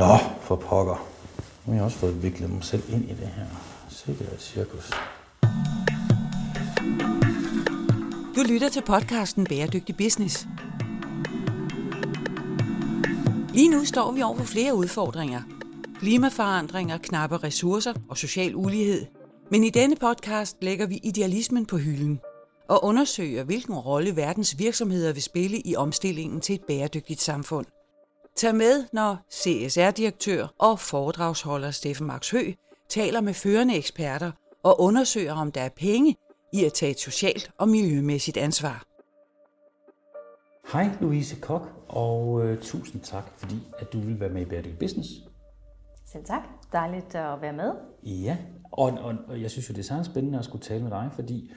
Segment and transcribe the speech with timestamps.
[0.00, 1.08] Nå, for pokker.
[1.66, 3.46] Nu har jeg også fået viklet mig selv ind i det her.
[3.88, 4.90] Sikkert et cirkus.
[8.36, 10.46] Du lytter til podcasten Bæredygtig Business.
[13.54, 15.42] Lige nu står vi over for flere udfordringer.
[15.98, 19.06] Klimaforandringer, knappe ressourcer og social ulighed.
[19.50, 22.20] Men i denne podcast lægger vi idealismen på hylden
[22.68, 27.66] og undersøger, hvilken rolle verdens virksomheder vil spille i omstillingen til et bæredygtigt samfund.
[28.36, 32.52] Tag med, når CSR-direktør og foredragsholder Steffen Max Hø
[32.88, 36.16] taler med førende eksperter og undersøger, om der er penge
[36.52, 38.84] i at tage et socialt og miljømæssigt ansvar.
[40.72, 44.78] Hej Louise Kok, og øh, tusind tak, fordi at du vil være med i Bæredygtig
[44.78, 45.08] Business.
[46.12, 46.42] Selv tak.
[46.72, 47.72] Dejligt at være med.
[48.02, 48.36] Ja,
[48.72, 51.10] og, og, og jeg synes jo, det er særligt spændende at skulle tale med dig,
[51.14, 51.52] fordi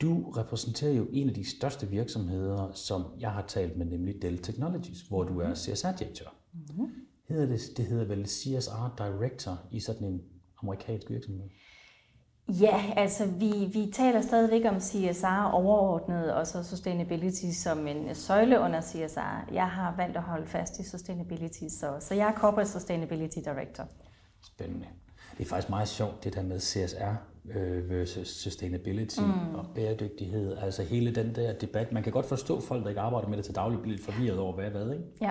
[0.00, 4.38] du repræsenterer jo en af de største virksomheder, som jeg har talt med, nemlig Dell
[4.38, 6.34] Technologies, hvor du er CSR-direktør.
[6.52, 6.88] Mm-hmm.
[7.28, 10.20] Hedder det, det hedder vel CSR Director i sådan en
[10.62, 11.48] amerikansk virksomhed?
[12.48, 18.60] Ja, altså vi, vi taler stadigvæk om CSR overordnet, og så sustainability som en søjle
[18.60, 19.52] under CSR.
[19.52, 23.84] Jeg har valgt at holde fast i sustainability, så, så jeg er Corporate Sustainability Director.
[24.44, 24.86] Spændende.
[25.38, 27.14] Det er faktisk meget sjovt, det der med CSR
[27.54, 29.54] øh, versus sustainability mm.
[29.54, 30.56] og bæredygtighed.
[30.56, 31.92] Altså hele den der debat.
[31.92, 34.38] Man kan godt forstå folk, der ikke arbejder med det til daglig, bliver lidt forvirret
[34.38, 35.04] over, hvad er hvad, ikke?
[35.20, 35.30] Ja,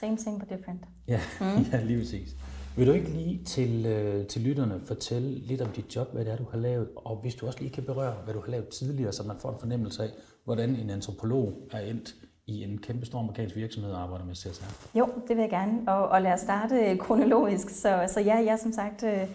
[0.00, 0.80] same thing but different.
[1.08, 1.46] Ja, mm.
[1.72, 2.36] ja lige præcis.
[2.76, 6.32] Vil du ikke lige til, øh, til lytterne fortælle lidt om dit job, hvad det
[6.32, 8.68] er, du har lavet, og hvis du også lige kan berøre, hvad du har lavet
[8.68, 10.08] tidligere, så man får en fornemmelse af,
[10.44, 12.14] hvordan en antropolog er endt
[12.46, 14.98] i en kæmpe stor amerikansk virksomhed og arbejder med CSR?
[14.98, 17.70] Jo, det vil jeg gerne, og, og lad os starte kronologisk.
[17.70, 19.28] Så, så ja, jeg er som sagt øh,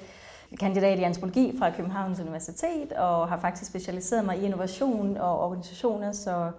[0.60, 6.12] kandidat i antropologi fra Københavns Universitet, og har faktisk specialiseret mig i innovation og organisationer,
[6.12, 6.52] så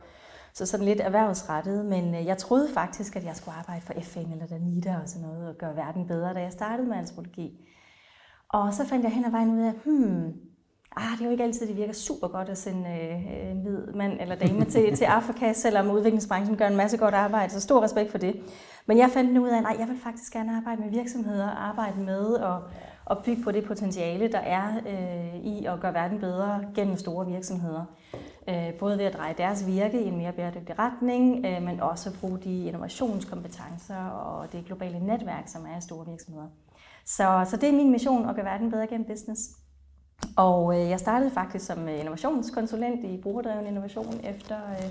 [0.54, 4.32] så sådan lidt erhvervsrettet, men øh, jeg troede faktisk, at jeg skulle arbejde for FN
[4.32, 7.50] eller Danida og sådan noget, og gøre verden bedre, da jeg startede med antropologi.
[8.48, 10.32] Og så fandt jeg hen ad vejen ud af, hmm,
[10.96, 13.86] ah, det er jo ikke altid, det virker super godt at sende øh, en hvid
[13.94, 17.82] mand eller dame til, til Afrika, selvom udviklingsbranchen gør en masse godt arbejde, så stor
[17.82, 18.36] respekt for det.
[18.86, 21.50] Men jeg fandt nu ud af, at nej, jeg vil faktisk gerne arbejde med virksomheder,
[21.50, 22.62] arbejde med og,
[23.12, 27.26] og bygge på det potentiale, der er øh, i at gøre verden bedre gennem store
[27.26, 27.84] virksomheder.
[28.48, 32.10] Øh, både ved at dreje deres virke i en mere bæredygtig retning, øh, men også
[32.10, 36.46] at bruge de innovationskompetencer og det globale netværk, som er i store virksomheder.
[37.06, 39.50] Så, så det er min mission at gøre verden bedre gennem business.
[40.36, 44.90] Og øh, jeg startede faktisk som øh, innovationskonsulent i brugerdreven innovation efter, øh,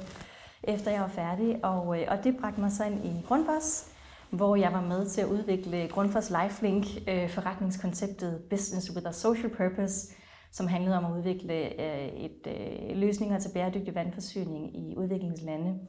[0.64, 3.91] efter jeg var færdig, og, øh, og det bragte mig så ind i Grundfos,
[4.32, 6.86] hvor jeg var med til at udvikle Grundfos Lifelink,
[7.30, 10.14] forretningskonceptet Business with a Social Purpose,
[10.52, 15.80] som handlede om at udvikle øh, et, øh, løsninger til bæredygtig vandforsyning i udviklingslande.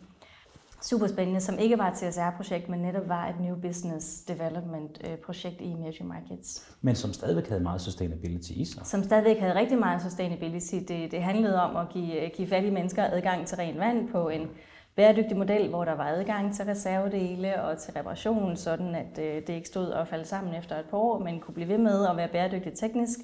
[0.82, 5.66] Super spændende, som ikke var et CSR-projekt, men netop var et New Business Development-projekt øh,
[5.66, 6.74] i emerging markets.
[6.80, 8.86] Men som stadigvæk havde meget sustainability i sig.
[8.86, 10.74] Som stadigvæk havde rigtig meget sustainability.
[10.74, 14.46] Det, det handlede om at give, give fattige mennesker adgang til ren vand på en
[14.96, 19.48] bæredygtig model, hvor der var adgang til reservedele og til reparation, sådan at øh, det
[19.48, 22.16] ikke stod og faldt sammen efter et par år, men kunne blive ved med at
[22.16, 23.18] være bæredygtigt teknisk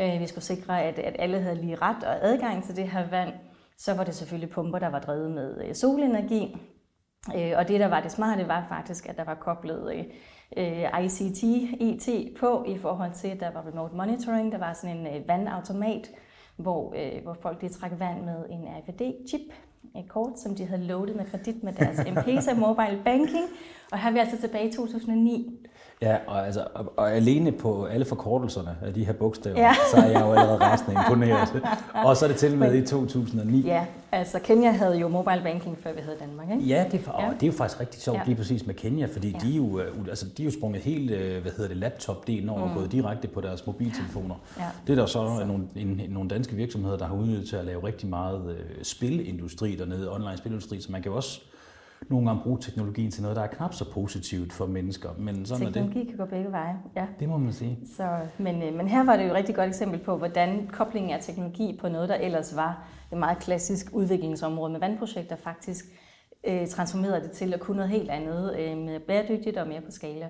[0.00, 3.08] øh, vi skulle sikre, at, at alle havde lige ret og adgang til det her
[3.10, 3.32] vand.
[3.78, 6.56] Så var det selvfølgelig pumper, der var drevet med øh, solenergi.
[7.28, 10.06] Og det, der var det smarte, var faktisk, at der var koblet
[11.02, 11.42] ICT,
[11.80, 14.52] IT på i forhold til, at der var remote monitoring.
[14.52, 16.10] Der var sådan en vandautomat,
[16.56, 19.52] hvor, hvor folk de trak vand med en RFID-chip,
[20.08, 23.44] kort, som de havde loadet med kredit med deres M-Pesa Mobile Banking.
[23.92, 25.57] Og her er vi altså tilbage i 2009.
[26.02, 29.74] Ja, og, altså, og, og alene på alle forkortelserne af de her bogstaver, ja.
[29.90, 31.62] så er jeg jo allerede resten imponeret.
[32.04, 33.60] og så er det til med i 2009.
[33.66, 36.64] Ja, altså Kenya havde jo mobile banking, før vi havde Danmark, ikke?
[36.64, 37.30] Ja, det, og ja.
[37.30, 38.22] det er jo faktisk rigtig sjovt ja.
[38.26, 39.38] lige præcis med Kenya, fordi ja.
[39.38, 42.48] de, er jo, øh, altså, de er jo sprunget helt, øh, hvad hedder det, laptop-delen
[42.48, 42.70] over mm.
[42.70, 44.34] og gået direkte på deres mobiltelefoner.
[44.58, 44.64] Ja.
[44.86, 45.44] Det er der så, så.
[45.46, 49.76] Nogle, en, nogle danske virksomheder, der har udnyttet til at lave rigtig meget øh, spilindustri
[49.76, 51.40] dernede, online spilindustri, så man kan jo også
[52.10, 55.08] nogle gange bruge teknologien til noget, der er knap så positivt for mennesker.
[55.18, 56.08] Men sådan Teknologi er det.
[56.08, 57.06] kan gå begge veje, ja.
[57.20, 57.78] Det må man sige.
[57.96, 61.10] Så, men, øh, men her var det jo et rigtig godt eksempel på, hvordan koblingen
[61.10, 65.84] af teknologi på noget, der ellers var et meget klassisk udviklingsområde med vandprojekter, faktisk
[66.46, 69.90] øh, transformerede det til at kunne noget helt andet, øh, med bæredygtigt og mere på
[69.90, 70.28] skala.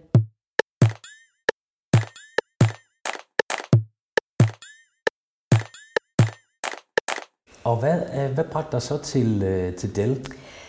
[7.65, 10.27] Og hvad, øh, hvad bragte dig så til, øh, til Dell?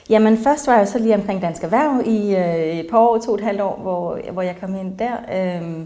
[0.09, 3.31] Jamen først var jeg så lige omkring Dansk Erhverv i øh, et par år, to
[3.31, 5.13] og et halvt år, hvor, hvor jeg kom ind der.
[5.33, 5.85] Øh,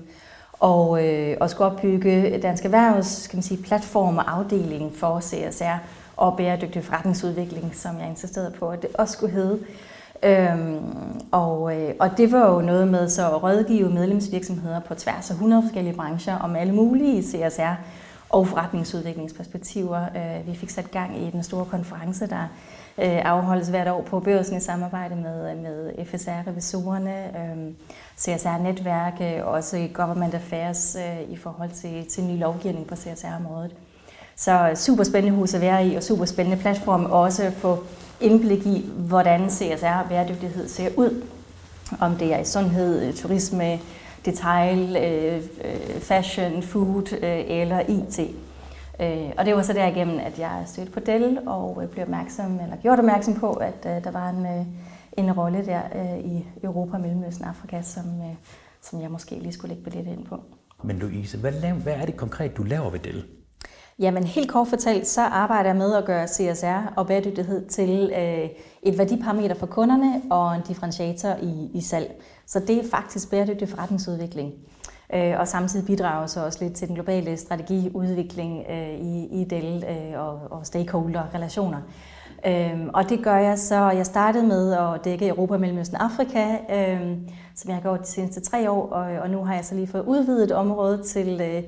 [0.60, 5.78] og, øh, og skulle opbygge Dansk Erhvervs skal man sige, platform og afdeling for CSR
[6.18, 9.60] og bæredygtig forretningsudvikling, som jeg insisterede på, at det også skulle hedde.
[10.24, 10.80] Øhm,
[11.31, 15.34] og, øh, og det var jo noget med så at rådgive medlemsvirksomheder på tværs af
[15.34, 17.76] 100 forskellige brancher om alle mulige CSR
[18.30, 20.02] og forretningsudviklingsperspektiver.
[20.02, 22.48] Øh, vi fik sat gang i den store konference, der
[22.98, 27.74] Øh, afholdes hvert år på børsen i samarbejde med, øh, med FSR-revisorerne, øh,
[28.19, 30.98] CSR-netværk, også Government Affairs
[31.30, 33.72] i forhold til, til ny lovgivning på CSR-området.
[34.36, 37.84] Så super spændende hus at være i, og super spændende platform også at få
[38.22, 41.24] indblik i, hvordan CSR og bæredygtighed ser ud.
[42.00, 43.80] Om det er i sundhed, turisme,
[44.25, 44.98] detail,
[46.01, 47.13] fashion, food
[47.48, 48.19] eller IT.
[49.38, 53.00] Og det var så derigennem, at jeg stødte på Dell og blev opmærksom, eller gjort
[53.00, 54.45] opmærksom på, at der var en,
[55.18, 55.81] en rolle der
[56.18, 58.04] i Europa, Mellemøsten og Afrika, som,
[58.81, 60.40] som jeg måske lige skulle lægge billet ind på.
[60.84, 63.25] Men Louise, hvad, hvad er det konkret, du laver ved Dell?
[64.00, 68.50] Jamen helt kort fortalt, så arbejder jeg med at gøre CSR og bæredygtighed til øh,
[68.84, 72.22] et værdiparameter for kunderne og en differentiator i, i salg.
[72.48, 74.54] Så det er faktisk bæredygtig forretningsudvikling.
[75.16, 79.86] Øh, og samtidig bidrager så også lidt til den globale strategiudvikling øh, i, i Dell
[79.90, 81.82] øh, og, og stakeholder-relationer.
[82.48, 86.58] Øh, og det gør jeg så, jeg startede med at dække Europa, Mellemøsten og Afrika,
[86.70, 87.18] øh,
[87.56, 89.88] som jeg har gjort de seneste tre år, og, og nu har jeg så lige
[89.88, 91.42] fået udvidet området til...
[91.42, 91.64] Øh,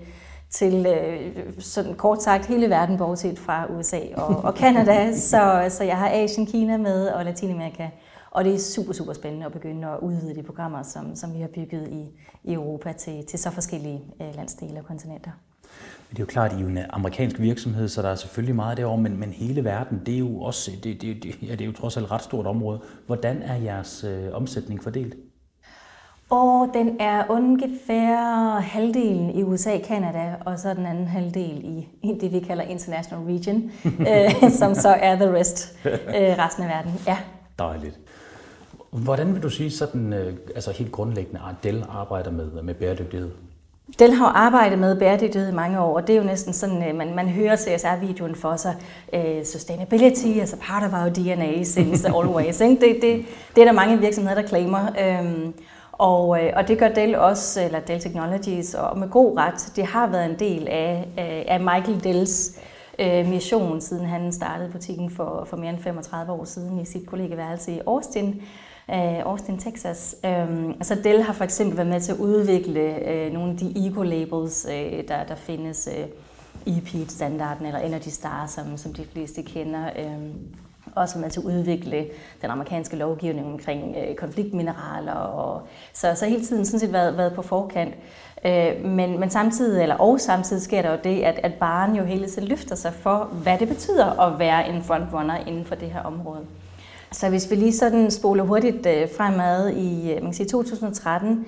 [0.50, 5.14] til øh, sådan kort sagt hele verden, bortset fra USA og, og Canada.
[5.32, 7.88] så, så jeg har Asien, Kina med og Latinamerika.
[8.36, 11.40] Og det er super, super spændende at begynde at udvide de programmer, som, som vi
[11.40, 12.06] har bygget i,
[12.44, 15.32] i Europa til, til så forskellige øh, landsdele og kontinenter.
[16.10, 18.78] Det er jo klart, at I er en amerikansk virksomhed, så der er selvfølgelig meget
[18.78, 21.66] derovre, men, men hele verden, det er jo også, det, det, det, ja, det er
[21.66, 22.82] jo trods alt et ret stort område.
[23.06, 25.16] Hvordan er jeres øh, omsætning fordelt?
[26.30, 32.18] Og den er ungefær halvdelen i USA, Kanada, og så den anden halvdel i, i
[32.22, 33.72] det, vi kalder International Region,
[34.44, 36.92] øh, som så er the rest, øh, resten af verden.
[37.08, 37.18] Ja.
[37.60, 38.00] Dejligt.
[39.03, 43.31] Hvordan vil du sige sådan, øh, altså helt grundlæggende, at Dell arbejder med, med bæredygtighed?
[44.00, 47.15] Dell har arbejdet med bæredygtighed i mange år, og det er jo næsten sådan, man,
[47.15, 48.75] man hører CSR-videoen for sig.
[49.13, 52.62] Uh, sustainability, altså part of our DNA since always.
[52.62, 52.74] Ikke?
[52.81, 53.25] Det, det,
[53.56, 54.88] det er der mange virksomheder, der claimer.
[55.21, 55.53] Um,
[55.91, 59.71] og, øh, og det gør Dell også, eller Dell Technologies, og med god ret.
[59.75, 61.07] Det har været en del af,
[61.48, 62.59] af Michael Dells
[63.00, 67.06] øh, mission, siden han startede butikken for, for mere end 35 år siden i sit
[67.07, 68.41] kollegeværelse i Austin,
[68.90, 70.16] øh, Austin, Texas.
[70.26, 73.74] Øh, altså Dell har for eksempel været med til at udvikle øh, nogle af de
[73.76, 75.90] eco-labels, øh, der, der findes.
[75.98, 76.06] Øh,
[76.66, 79.90] EPEAT-standarden eller Energy Star, som, som de fleste kender.
[80.00, 80.30] Øh,
[80.96, 82.06] også med til at udvikle
[82.42, 85.14] den amerikanske lovgivning omkring øh, konfliktmineraler.
[85.14, 85.62] Og,
[85.94, 87.96] så, så hele tiden sådan set været, været på forkant.
[88.46, 92.04] Øh, men, men samtidig, eller og samtidig sker der jo det, at, at barn jo
[92.04, 95.92] hele tiden løfter sig for, hvad det betyder at være en frontrunner inden for det
[95.92, 96.46] her område.
[97.15, 101.45] Så hvis vi lige sådan spoler hurtigt øh, fremad i øh, man kan sige 2013,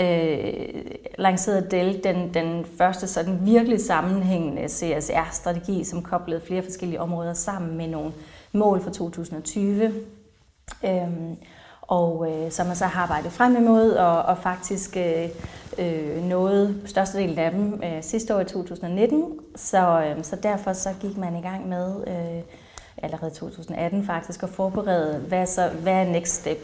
[0.00, 0.84] øh,
[1.18, 7.76] lancerede Dell den, den første sådan virkelig sammenhængende CSR-strategi, som koblede flere forskellige områder sammen
[7.76, 8.12] med nogle
[8.52, 9.92] mål for 2020.
[10.84, 10.92] Øh,
[11.82, 15.28] og øh, som man så har arbejdet frem imod, og, og faktisk øh,
[15.78, 19.24] øh nåede størstedelen af dem øh, sidste år i 2019.
[19.56, 22.42] Så, øh, så derfor så gik man i gang med, øh,
[22.96, 26.58] allerede 2018 faktisk, at forberede, hvad, så, hvad er next step?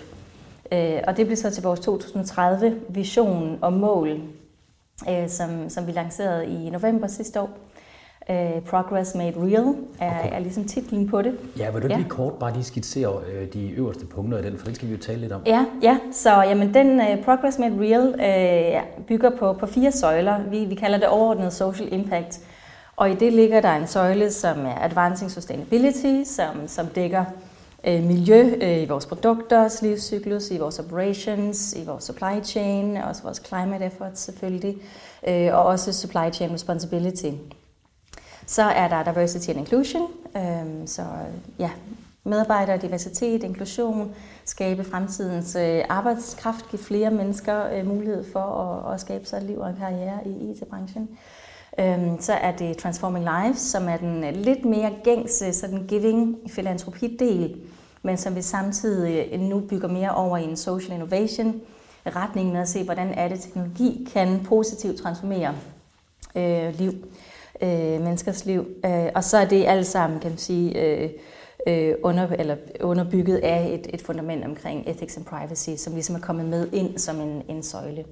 [0.73, 4.20] Øh, og det blev så til vores 2030 vision og mål,
[5.08, 7.50] øh, som, som vi lancerede i november sidste år.
[8.30, 10.28] Uh, Progress Made Real er, okay.
[10.33, 11.38] er ligesom titlen på det.
[11.59, 11.97] Ja, vil du ja.
[11.97, 14.92] lige kort bare lige skitsere uh, de øverste punkter i den, for den skal vi
[14.92, 15.42] jo tale lidt om.
[15.47, 15.99] Ja, ja.
[16.12, 20.42] så jamen, den uh, Progress Made Real uh, bygger på, på fire søjler.
[20.50, 22.40] Vi, vi kalder det overordnet social impact.
[22.96, 27.24] Og i det ligger der en søjle, som er Advancing Sustainability, som, som dækker
[27.86, 33.22] øh, miljø øh, i vores produkter, livscyklus, i vores operations, i vores supply chain, også
[33.22, 34.76] vores climate efforts selvfølgelig,
[35.28, 37.30] øh, og også supply chain responsibility.
[38.46, 41.02] Så er der diversity and inclusion, øh, så
[41.58, 41.70] ja,
[42.24, 49.00] medarbejder, diversitet, inklusion, skabe fremtidens øh, arbejdskraft, give flere mennesker øh, mulighed for at, at
[49.00, 51.08] skabe sig et liv og en karriere i IT-branchen.
[51.78, 56.38] Øhm, så er det Transforming Lives, som er den øh, lidt mere gængse sådan giving
[56.49, 57.56] filantropi-del,
[58.02, 61.61] men som vi samtidig øh, nu bygger mere over i en social innovation
[62.06, 65.54] retning med at se, hvordan er det, teknologi kan positivt transformere
[66.37, 66.92] øh, liv
[67.62, 68.66] øh, menneskers liv.
[68.85, 71.11] Øh, og så er det alt sammen, kan man sige, øh,
[71.66, 76.20] øh, under, eller underbygget af et, et fundament omkring ethics and privacy, som ligesom er
[76.20, 78.04] kommet med ind som en, en søjle.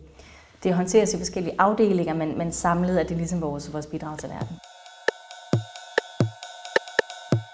[0.65, 4.29] Det håndteres i forskellige afdelinger, men, men samlet er det ligesom vores, vores bidrag til
[4.29, 4.57] verden.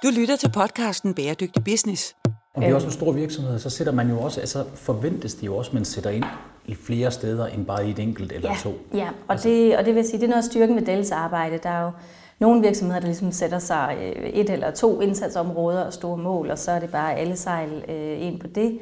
[0.03, 2.17] Du lytter til podcasten Bæredygtig Business.
[2.55, 5.47] Og det er også en stor virksomhed, så sætter man jo også, altså forventes det
[5.47, 6.25] jo også, at man sætter ind
[6.67, 8.75] i flere steder end bare i et enkelt eller ja, to.
[8.95, 9.49] Ja, og, altså.
[9.49, 11.59] det, og det vil sige, det er noget styrken ved Dells arbejde.
[11.63, 11.91] Der er jo
[12.39, 16.59] nogle virksomheder, der ligesom sætter sig øh, et eller to indsatsområder og store mål, og
[16.59, 18.79] så er det bare alle sejl øh, ind på det.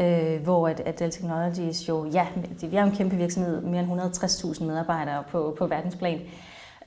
[0.00, 2.26] Øh, hvor at, at Dell Technologies jo, ja,
[2.60, 6.20] vi er jo en kæmpe virksomhed, mere end 160.000 medarbejdere på, på verdensplan.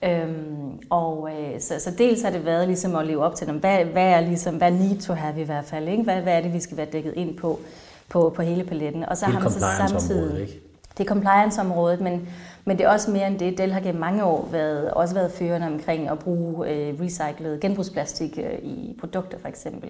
[0.04, 3.58] Øhm, og øh, så, så dels har det været ligesom at leve op til dem.
[3.58, 5.88] Hvad, hvad er ligesom, hvad need to have i hvert fald?
[5.88, 6.04] Ikke?
[6.04, 7.60] Hvad, hvad er det, vi skal være dækket ind på,
[8.10, 9.06] på, på hele paletten?
[9.06, 10.42] Og så har man så samtidig...
[10.42, 10.60] Ikke?
[10.98, 12.30] Det er compliance-området, men,
[12.66, 13.58] men det er også mere end det.
[13.58, 18.38] Dell har gennem mange år været, også været førende omkring at bruge øh, recyclet genbrugsplastik
[18.38, 19.90] øh, i produkter for eksempel.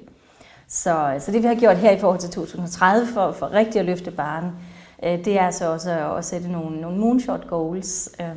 [0.68, 3.86] Så, så det vi har gjort her i forhold til 2030 for, for rigtig at
[3.86, 4.52] løfte barnet,
[5.04, 8.10] øh, det er altså også at, at sætte nogle, nogle moonshot goals.
[8.22, 8.28] Øh,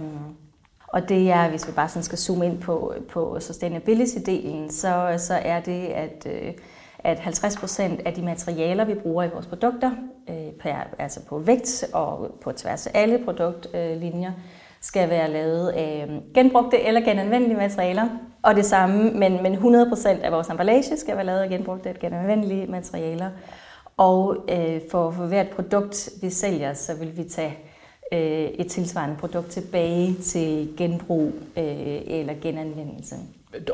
[0.88, 5.35] og det er, hvis vi bare sådan skal zoome ind på, på sustainability-delen, så, så
[5.35, 6.52] er det, at, øh,
[6.99, 9.90] at 50 procent af de materialer, vi bruger i vores produkter,
[10.28, 14.33] øh, per, altså på vægt og på tværs af alle produktlinjer,
[14.80, 18.09] skal være lavet af genbrugte eller genanvendelige materialer.
[18.46, 21.88] Og det samme, men, men 100 procent af vores emballage skal være lavet af genbrugte
[21.88, 23.30] eller genanvendelige materialer.
[23.96, 27.58] Og øh, for, for hvert produkt, vi sælger, så vil vi tage
[28.12, 31.64] øh, et tilsvarende produkt tilbage til genbrug øh,
[32.06, 33.14] eller genanvendelse.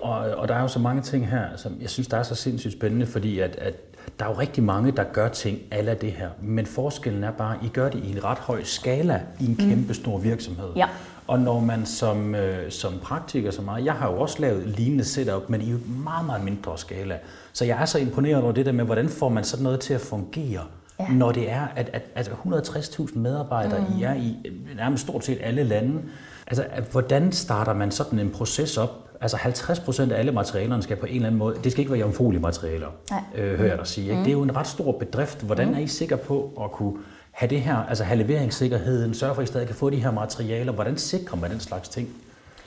[0.03, 2.35] Og, og der er jo så mange ting her, som jeg synes, der er så
[2.35, 3.75] sindssygt spændende, fordi at, at
[4.19, 6.29] der er jo rigtig mange, der gør ting af det her.
[6.43, 9.57] Men forskellen er bare, at I gør det i en ret høj skala i en
[9.59, 9.69] mm.
[9.69, 10.69] kæmpe stor virksomhed.
[10.77, 10.89] Ja.
[11.27, 15.05] Og når man som, øh, som praktiker så meget, jeg har jo også lavet lignende
[15.05, 15.75] setup, men i
[16.05, 17.19] meget, meget mindre skala.
[17.53, 19.95] Så jeg er så imponeret over det der med, hvordan får man sådan noget til
[19.95, 20.63] at fungere
[21.01, 21.15] ja.
[21.15, 23.99] når det er, at, at, at 160.000 medarbejdere, mm.
[23.99, 24.37] I er i
[24.77, 26.03] nærmest stort set alle lande.
[26.47, 28.91] Altså, at, hvordan starter man sådan en proces op?
[29.21, 31.93] Altså 50 procent af alle materialerne skal på en eller anden måde, det skal ikke
[31.93, 32.87] være jomfruelige materialer,
[33.35, 34.05] øh, hører jeg dig sige.
[34.05, 34.17] Ikke?
[34.17, 34.25] Mm.
[34.25, 35.43] Det er jo en ret stor bedrift.
[35.43, 35.75] Hvordan mm.
[35.75, 36.93] er I sikre på at kunne
[37.33, 40.11] have det her, altså have leveringssikkerheden, sørge for, at I stadig kan få de her
[40.11, 40.73] materialer?
[40.73, 42.09] Hvordan sikrer man den slags ting?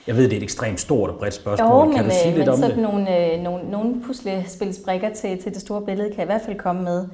[0.06, 1.68] Jeg ved, det er et ekstremt stort og bredt spørgsmål.
[1.68, 2.82] Jo, men, kan du sige øh, lidt men om sådan det?
[2.82, 6.58] Nogle, øh, nogle, nogle puslespilsbrikker til, til det store billede kan jeg i hvert fald
[6.58, 7.08] komme med.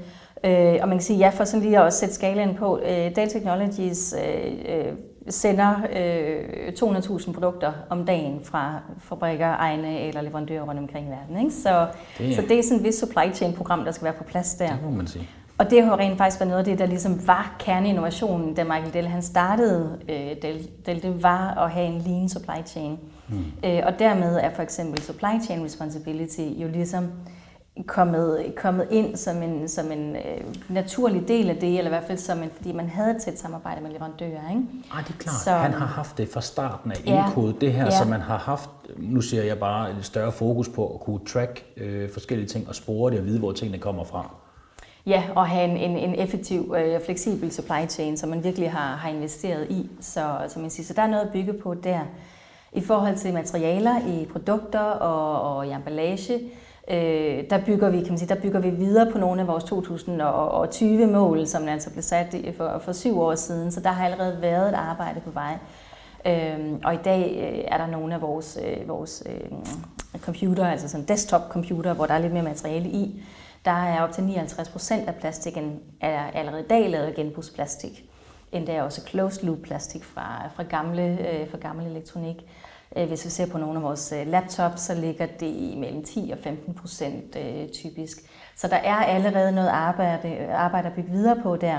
[0.44, 3.26] Øh, og man kan sige, ja, for sådan lige at sætte skalaen på, øh, Data
[3.26, 4.92] Technologies øh, øh
[5.28, 11.38] sender øh, 200.000 produkter om dagen fra fabrikker, egne eller leverandører rundt omkring i verden.
[11.38, 11.50] Ikke?
[11.50, 11.86] Så,
[12.18, 14.54] det, så det er sådan et vis supply chain program, der skal være på plads
[14.54, 14.66] der.
[14.66, 15.28] Det må man sige.
[15.62, 18.92] Og det har rent faktisk været noget af det, der ligesom var kerneinnovationen, da Michael
[18.92, 22.98] Dell han startede øh, Dell, Dell, det var at have en lean supply chain.
[23.28, 23.44] Mm.
[23.64, 27.10] Øh, og dermed er for eksempel supply chain responsibility jo ligesom
[27.86, 30.22] kommet, kommet ind som en, som en øh,
[30.68, 33.38] naturlig del af det, eller i hvert fald som en, fordi man havde et tæt
[33.38, 34.50] samarbejde med leverandører.
[34.50, 34.62] Ikke?
[34.92, 35.40] Ah, det er klart.
[35.44, 37.90] Så, han har haft det fra starten af ja, indkodet, det her, ja.
[37.90, 41.64] så man har haft, nu siger jeg bare, et større fokus på at kunne track
[41.76, 44.34] øh, forskellige ting og spore det og vide, hvor tingene kommer fra.
[45.06, 48.72] Ja, og have en, en, en effektiv og øh, fleksibel supply chain, som man virkelig
[48.72, 49.90] har, har investeret i.
[50.00, 52.00] Så, så, man siger, så der er noget at bygge på der.
[52.72, 56.40] I forhold til materialer i produkter og, og i emballage,
[56.90, 59.64] øh, der bygger vi, kan man sige, der bygger vi videre på nogle af vores
[59.64, 63.72] 2020-mål, som altså blev sat for, for syv år siden.
[63.72, 65.58] Så der har allerede været et arbejde på vej.
[66.26, 69.58] Øh, og i dag øh, er der nogle af vores, øh, vores øh,
[70.20, 73.22] computer, altså sådan desktop-computer, hvor der er lidt mere materiale i.
[73.64, 78.04] Der er op til 59 procent af plastikken er allerede i dag lavet af genbrugsplastik.
[78.52, 82.36] Endda også closed loop plastik fra, fra, gamle, øh, fra gammel elektronik.
[82.96, 86.04] Øh, hvis vi ser på nogle af vores øh, laptops, så ligger det i mellem
[86.04, 88.18] 10 og 15 procent øh, typisk.
[88.56, 91.78] Så der er allerede noget arbejde, arbejde at bygge videre på der.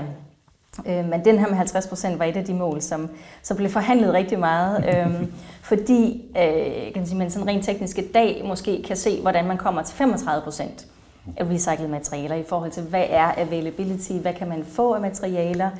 [0.84, 3.10] Men den her med 50 procent var et af de mål, som,
[3.42, 5.32] som blev forhandlet rigtig meget, øhm,
[5.70, 6.22] fordi
[6.94, 9.96] kan sige, man sådan rent teknisk i dag måske kan se, hvordan man kommer til
[9.96, 10.86] 35 procent
[11.40, 15.70] recyclede materialer i forhold til, hvad er availability, hvad kan man få af materialer,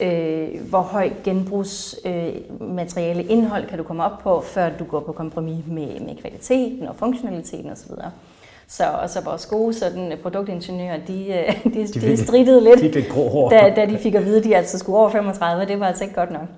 [0.00, 5.12] øh, hvor høj genbrugsmateriale øh, indhold kan du komme op på, før du går på
[5.12, 7.90] kompromis med, med kvaliteten og funktionaliteten osv.
[8.68, 12.88] Så, og så vores gode sådan, produktingeniører, de, øh, de, de, de strittede lidt, de
[12.88, 13.08] lidt
[13.50, 16.04] da, da de fik at vide, at de altså skulle over 35, det var altså
[16.04, 16.48] ikke godt nok.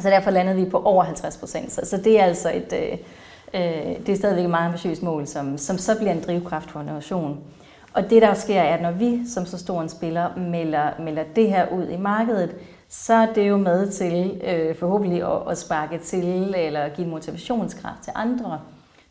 [0.00, 1.72] Så derfor landede vi på over 50 procent.
[1.72, 2.98] Så, så det er altså et, øh,
[3.54, 6.80] øh, det er stadigvæk et meget ambitiøst mål, som, som så bliver en drivkraft for
[6.80, 7.38] innovation.
[7.92, 11.22] Og det der sker er, at når vi som så stor en spiller melder, melder
[11.36, 12.54] det her ud i markedet,
[12.88, 18.02] så er det jo med til øh, forhåbentlig at, at sparke til eller give motivationskraft
[18.02, 18.60] til andre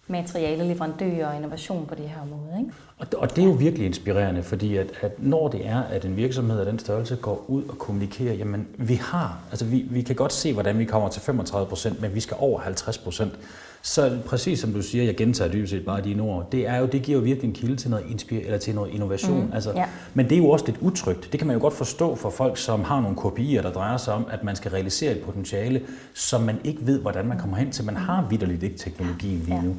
[0.10, 2.60] materiale, leverandører og innovation på det her område.
[2.60, 2.72] Ikke?
[2.98, 6.18] Og, og det er jo virkelig inspirerende, fordi at, at når det er, at en
[6.18, 10.16] virksomhed af den størrelse går ud og kommunikerer, jamen vi har, altså vi, vi kan
[10.16, 13.34] godt se, hvordan vi kommer til 35 procent, men vi skal over 50 procent.
[13.82, 16.86] Så præcis som du siger, jeg gentager dybest set bare dine ord, det, er jo,
[16.86, 19.46] det giver jo virkelig en kilde til noget, inspir- eller til noget innovation.
[19.46, 19.86] Mm, altså, ja.
[20.14, 21.30] Men det er jo også lidt utrygt.
[21.32, 24.14] Det kan man jo godt forstå for folk, som har nogle kopier, der drejer sig
[24.14, 25.82] om, at man skal realisere et potentiale,
[26.14, 27.86] som man ikke ved, hvordan man kommer hen til.
[27.86, 29.76] Man har vidderligt ikke teknologien lige nu.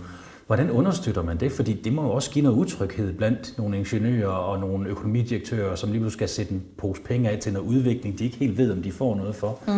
[0.46, 1.52] Hvordan understøtter man det?
[1.52, 5.90] Fordi det må jo også give noget utryghed blandt nogle ingeniører og nogle økonomidirektører, som
[5.90, 8.72] lige pludselig skal sætte en pose penge af til noget udvikling, de ikke helt ved,
[8.72, 9.58] om de får noget for.
[9.66, 9.72] Mm.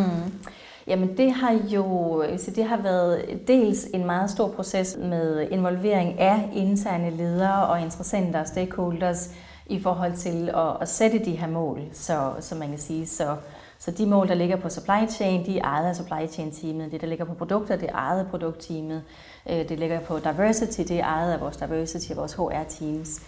[0.87, 2.23] Jamen det har jo
[2.57, 8.41] det har været dels en meget stor proces med involvering af interne ledere og interessenter
[8.41, 9.31] og stakeholders
[9.67, 13.07] i forhold til at, at sætte de her mål, så, så man kan sige.
[13.07, 13.37] Så,
[13.79, 16.93] så de mål, der ligger på supply chain, de er ejet af supply chain teamet.
[16.93, 19.03] Det, der ligger på produkter, det er ejet af produktteamet.
[19.51, 23.21] Øh, det ligger på diversity, det er ejet af vores diversity og vores HR teams.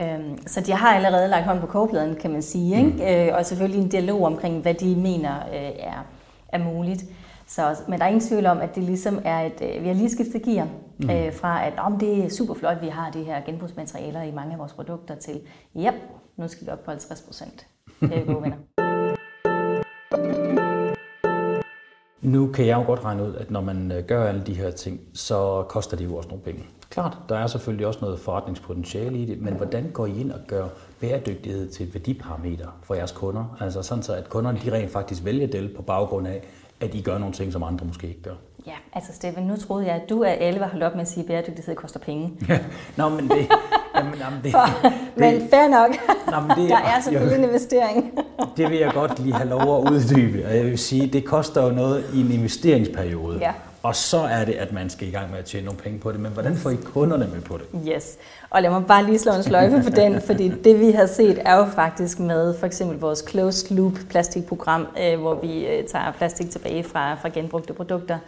[0.00, 2.76] Øhm, så de har allerede lagt hånd på kogepladen, kan man sige.
[2.76, 2.90] Ikke?
[2.90, 3.28] Mm.
[3.30, 6.06] Øh, og selvfølgelig en dialog omkring, hvad de mener øh, er
[6.52, 7.04] er muligt.
[7.46, 9.94] Så, men der er ingen tvivl om, at det ligesom er et, øh, vi har
[9.94, 11.10] lige skiftet gear mm.
[11.10, 14.52] øh, fra, at om det er super flot, vi har de her genbrugsmaterialer i mange
[14.52, 15.40] af vores produkter, til,
[15.74, 15.92] ja,
[16.36, 17.66] nu skal vi op på 50 procent.
[18.00, 18.56] Det er gode venner.
[22.22, 24.70] Nu kan jeg jo godt regne ud, at når man øh, gør alle de her
[24.70, 26.66] ting, så koster det jo også nogle penge.
[26.90, 30.40] Klart, der er selvfølgelig også noget forretningspotentiale i det, men hvordan går I ind og
[30.48, 30.68] gør
[31.00, 33.56] bæredygtighed til et værdiparameter for jeres kunder?
[33.60, 36.42] Altså sådan så, at kunderne de rent faktisk vælger Dell på baggrund af,
[36.80, 38.34] at I gør nogle ting, som andre måske ikke gør.
[38.66, 41.08] Ja, altså Steffen, nu troede jeg, at du af alle var holdt op med at
[41.08, 42.32] sige, at bæredygtighed koster penge.
[42.96, 43.46] Nå, men det...
[43.96, 45.90] Jamen, jamen det, For, det men fair nok.
[46.30, 48.18] Nå, men det, der er selvfølgelig en investering.
[48.56, 50.46] det vil jeg godt lige have lov at uddybe.
[50.46, 53.38] Og jeg vil sige, det koster jo noget i en investeringsperiode.
[53.38, 53.52] Ja.
[53.82, 56.12] Og så er det, at man skal i gang med at tjene nogle penge på
[56.12, 56.20] det.
[56.20, 57.66] Men hvordan får I kunderne med på det?
[57.88, 58.18] Yes.
[58.50, 61.38] Og lad mig bare lige slå en sløjfe for den, fordi det vi har set
[61.44, 66.12] er jo faktisk med for eksempel vores closed loop plastikprogram, øh, hvor vi øh, tager
[66.12, 68.18] plastik tilbage fra, fra genbrugte produkter.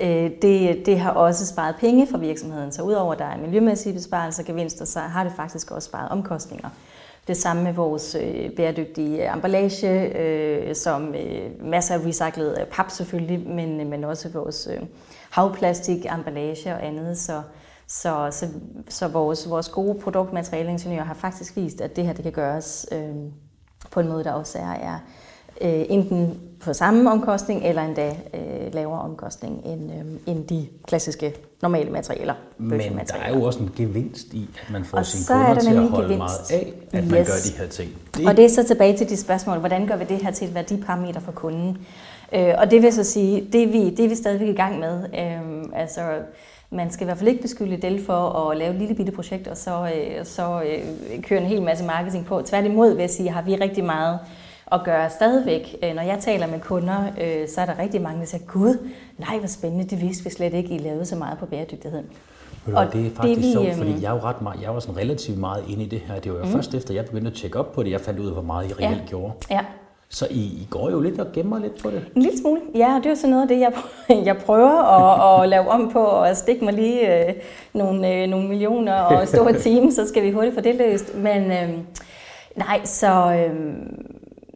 [0.00, 3.92] Øh, det, det har også sparet penge for virksomheden, så udover at der er miljømæssige
[3.92, 6.68] besparelser og gevinster, så har det faktisk også sparet omkostninger.
[7.30, 13.48] Det samme med vores øh, bæredygtige emballage, øh, som øh, masser af recyclet pap selvfølgelig,
[13.48, 14.82] men, men også vores øh,
[15.30, 17.18] havplastik, emballage og andet.
[17.18, 17.42] Så,
[17.86, 18.46] så, så,
[18.88, 23.14] så vores, vores gode produktmaterialeingeniører har faktisk vist, at det her det kan gøres øh,
[23.90, 24.98] på en måde, der også er, er
[25.60, 31.34] øh, enten på samme omkostning, eller endda øh, lavere omkostning end, øh, end de klassiske
[31.62, 32.34] normale materialer.
[32.58, 35.68] Men der er jo også en gevinst i, at man får og sine kunder til
[35.68, 36.18] at holde gevinst.
[36.18, 37.10] meget af, at yes.
[37.10, 37.90] man gør de her ting.
[38.16, 38.28] Det...
[38.28, 40.54] Og det er så tilbage til de spørgsmål, hvordan gør vi det her til et
[40.54, 41.78] værdiparameter for kunden?
[42.32, 44.78] Øh, og det vil så sige, det er vi, det er vi stadigvæk i gang
[44.78, 45.02] med.
[45.02, 46.00] Øh, altså,
[46.70, 49.48] man skal i hvert fald ikke beskylde Dell for at lave et lille bitte projekt,
[49.48, 52.42] og så, øh, så øh, køre en hel masse marketing på.
[52.42, 54.18] Tværtimod vil jeg sige, har vi rigtig meget
[54.72, 55.76] at gøre stadigvæk.
[55.82, 58.88] Øh, når jeg taler med kunder, øh, så er der rigtig mange, der siger, gud,
[59.18, 62.02] nej, hvor spændende, det vidste vi slet ikke, I lavede så meget på bæredygtighed.
[62.74, 64.74] Og det er faktisk det, vi, sjovt, fordi øhm, jeg er jo ret meget, jeg
[64.74, 66.20] var sådan relativt meget inde i det her.
[66.20, 66.50] Det var jo mm.
[66.50, 68.70] først efter, jeg begyndte at tjekke op på det, jeg fandt ud af, hvor meget
[68.70, 69.06] I reelt ja.
[69.06, 69.32] gjorde.
[69.50, 69.60] Ja.
[70.08, 72.04] Så I, I går jo lidt og gemmer lidt på det?
[72.16, 72.94] En lille smule, ja.
[72.98, 73.72] Det er jo sådan noget af det, jeg,
[74.26, 77.34] jeg prøver at, at lave om på, og stikke mig lige øh,
[77.72, 81.14] nogle, øh, nogle millioner og store team, så skal vi hurtigt få det løst.
[81.14, 81.68] Men øh,
[82.56, 83.34] nej, så...
[83.34, 83.54] Øh,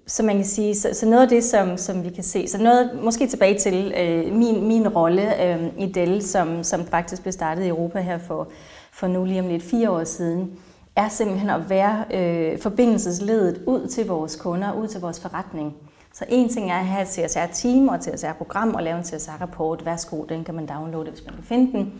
[0.06, 2.58] så man kan sige, så, så noget af det, som, som vi kan se, så
[2.58, 7.32] noget, måske tilbage til øh, min, min rolle øh, i Dell, som, som faktisk blev
[7.32, 8.48] startet i Europa her for,
[8.92, 10.50] for nu lige om lidt fire år siden,
[10.96, 15.74] er simpelthen at være øh, forbindelsesledet ud til vores kunder, ud til vores forretning.
[16.12, 19.84] Så en ting er at have et CSR-team og et CSR-program og lave en CSR-rapport.
[19.84, 21.92] Værsgo, den kan man downloade, hvis man kan finde den.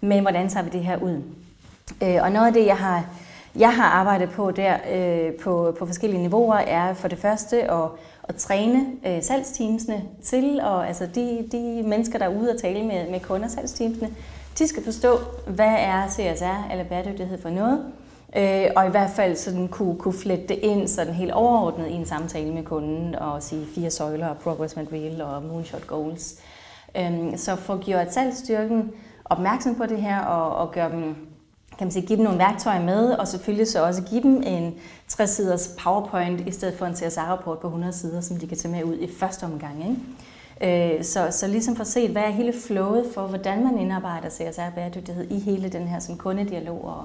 [0.00, 1.22] Men hvordan tager vi det her ud?
[2.02, 3.04] Øh, og noget af det, jeg har
[3.58, 7.88] jeg har arbejdet på der øh, på, på forskellige niveauer, er for det første at,
[8.22, 12.84] at træne øh, salgsteamsene til, og altså de, de mennesker, der er ude og tale
[12.84, 14.10] med, med kunder, salgsteamsene,
[14.58, 17.84] de skal forstå, hvad er CSR eller bæredygtighed for noget,
[18.36, 21.92] øh, og i hvert fald sådan kunne, kunne flette det ind sådan helt overordnet i
[21.92, 26.40] en samtale med kunden, og sige fire søjler, progress material og moonshot goals.
[26.96, 28.92] Øh, så få gjort salgsstyrken
[29.24, 31.29] opmærksom på det her, og, og gøre dem
[31.80, 34.74] kan man sige, give dem nogle værktøjer med, og selvfølgelig så også give dem en
[35.12, 38.84] 60-siders PowerPoint, i stedet for en CSR-rapport på 100 sider, som de kan tage med
[38.84, 39.84] ud i første omgang.
[40.60, 40.96] Ikke?
[40.96, 44.28] Øh, så, så ligesom for at se, hvad er hele flowet for, hvordan man indarbejder
[44.28, 47.04] CSR-bæredygtighed i hele den her sådan, kundedialog og,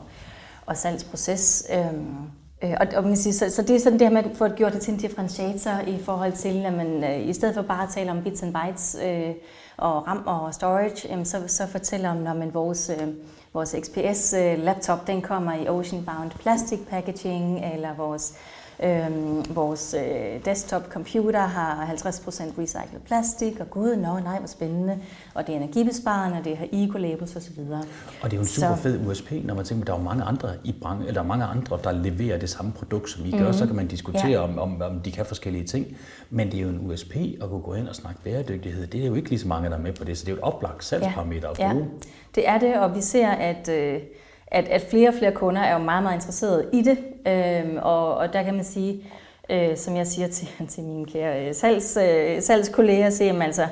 [0.66, 1.68] og salgsproces.
[1.74, 2.16] Øhm,
[2.64, 4.38] Øh, og, og man kan sige, så, så det er sådan det her med at
[4.38, 7.62] få gjort det til en differentiator i forhold til, at man øh, i stedet for
[7.62, 9.32] bare at tale om bits and bytes øh,
[9.78, 13.08] og RAM og storage, øh, så, så fortæller om, når man vores, øh,
[13.56, 18.34] vores XPS-laptop, øh, den kommer i ocean bound plastic packaging, eller vores
[18.84, 25.00] Øhm, vores øh, desktop computer har 50% recyclet plastik, og gud, no, nej, hvor spændende.
[25.34, 27.60] Og det er energibesparende, og det har eco-labels osv.
[28.22, 30.24] Og det er jo en super fed USP, når man tænker, at der er mange
[30.24, 33.28] andre i branchen, eller der er mange andre, der leverer det samme produkt, som I
[33.28, 33.46] mm-hmm.
[33.46, 33.52] gør.
[33.52, 34.40] Så kan man diskutere, ja.
[34.40, 35.98] om, om, om de kan forskellige ting.
[36.30, 38.88] Men det er jo en USP at kunne gå ind og snakke bæredygtighed.
[38.88, 40.36] Det er jo ikke lige så mange, der er med på det, så det er
[40.36, 41.66] jo et oplagt salgsparameter ja.
[41.66, 41.86] at bruge.
[41.86, 43.70] Ja, det er det, og vi ser, at...
[43.70, 44.02] Øh,
[44.56, 46.98] at, at flere og flere kunder er jo meget, meget interesserede i det.
[47.28, 49.04] Øhm, og, og der kan man sige,
[49.50, 53.68] øh, som jeg siger til, til mine kære øh, salgs, øh, salgskolleger, så jamen, altså,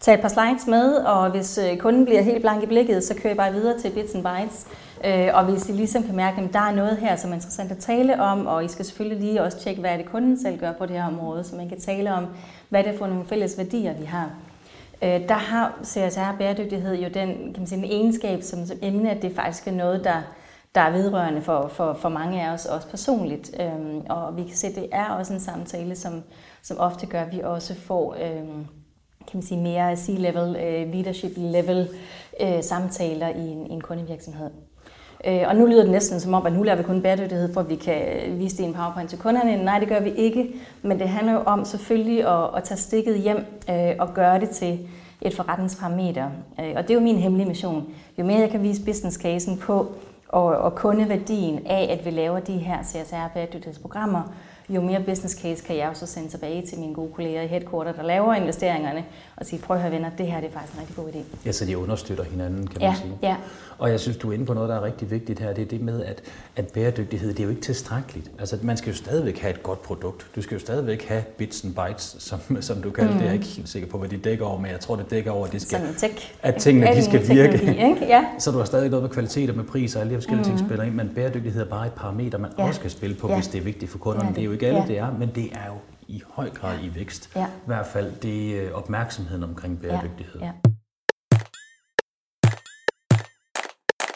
[0.00, 3.14] tag et par slides med, og hvis øh, kunden bliver helt blank i blikket, så
[3.14, 4.66] kører jeg bare videre til Bits and Bytes.
[5.04, 7.72] Øh, og hvis I ligesom kan mærke, at der er noget her, som er interessant
[7.72, 10.58] at tale om, og I skal selvfølgelig lige også tjekke, hvad er det kunden selv
[10.58, 12.26] gør på det her område, så man kan tale om,
[12.68, 14.30] hvad det er for nogle fælles værdier, vi har.
[15.02, 19.10] Øh, der har CSR bæredygtighed jo den, kan man sige, den egenskab som, som emne,
[19.10, 20.22] at det faktisk er noget, der,
[20.74, 23.60] der er vedrørende for, for, for mange af os, også personligt.
[23.60, 26.22] Øhm, og vi kan se, at det er også en samtale, som,
[26.62, 28.66] som ofte gør, at vi også får øhm,
[29.30, 31.88] kan man sige, mere C-level, øh, leadership level
[32.40, 34.50] øh, samtaler i en, i en kundevirksomhed.
[35.24, 37.60] Øh, og nu lyder det næsten som om, at nu laver vi kun bæredygtighed, for
[37.60, 38.02] at vi kan
[38.38, 39.64] vise det i en PowerPoint til kunderne.
[39.64, 40.54] Nej, det gør vi ikke.
[40.82, 44.50] Men det handler jo om selvfølgelig at, at tage stikket hjem øh, og gøre det
[44.50, 44.78] til
[45.22, 46.26] et forretningsparameter.
[46.60, 47.86] Øh, og det er jo min hemmelige mission.
[48.18, 49.92] Jo mere jeg kan vise business casen på
[50.28, 54.22] og, og kundeværdien af, at vi laver de her CSR-bæredygtighedsprogrammer,
[54.68, 57.46] jo mere business case kan jeg jo så sende tilbage til mine gode kolleger i
[57.46, 59.04] headquarter, der laver investeringerne,
[59.36, 61.46] og sige, prøv at høre venner, det her det er faktisk en rigtig god idé.
[61.46, 63.18] Ja, så de understøtter hinanden, kan ja, man sige.
[63.22, 63.36] Ja.
[63.80, 65.66] Og jeg synes, du er inde på noget, der er rigtig vigtigt her, det er
[65.66, 66.22] det med, at,
[66.56, 68.30] at bæredygtighed, det er jo ikke tilstrækkeligt.
[68.38, 70.26] Altså, man skal jo stadigvæk have et godt produkt.
[70.36, 73.16] Du skal jo stadigvæk have bits and bytes, som, som du kalder mm.
[73.16, 73.24] det.
[73.24, 75.30] Jeg er ikke helt sikker på, hvad det dækker over, men jeg tror, det dækker
[75.30, 75.80] over, at, det skal,
[76.42, 77.58] at tingene de skal virke.
[77.88, 78.06] Ikke?
[78.06, 78.24] Ja.
[78.38, 80.56] Så du har stadig noget med kvalitet og med pris og alle de forskellige mm.
[80.56, 82.64] ting spiller ind, men bæredygtighed er bare et parameter, man ja.
[82.64, 83.34] også skal spille på, ja.
[83.34, 84.28] hvis det er vigtigt for kunderne.
[84.28, 84.36] Det.
[84.36, 84.86] det er jo ikke alle, ja.
[84.86, 85.74] det er, men det er jo
[86.08, 87.30] i høj grad i vækst.
[87.36, 87.44] Ja.
[87.44, 90.40] I hvert fald det øh, opmærksomheden omkring bæredygtighed.
[90.40, 90.46] Ja.
[90.46, 90.69] Ja.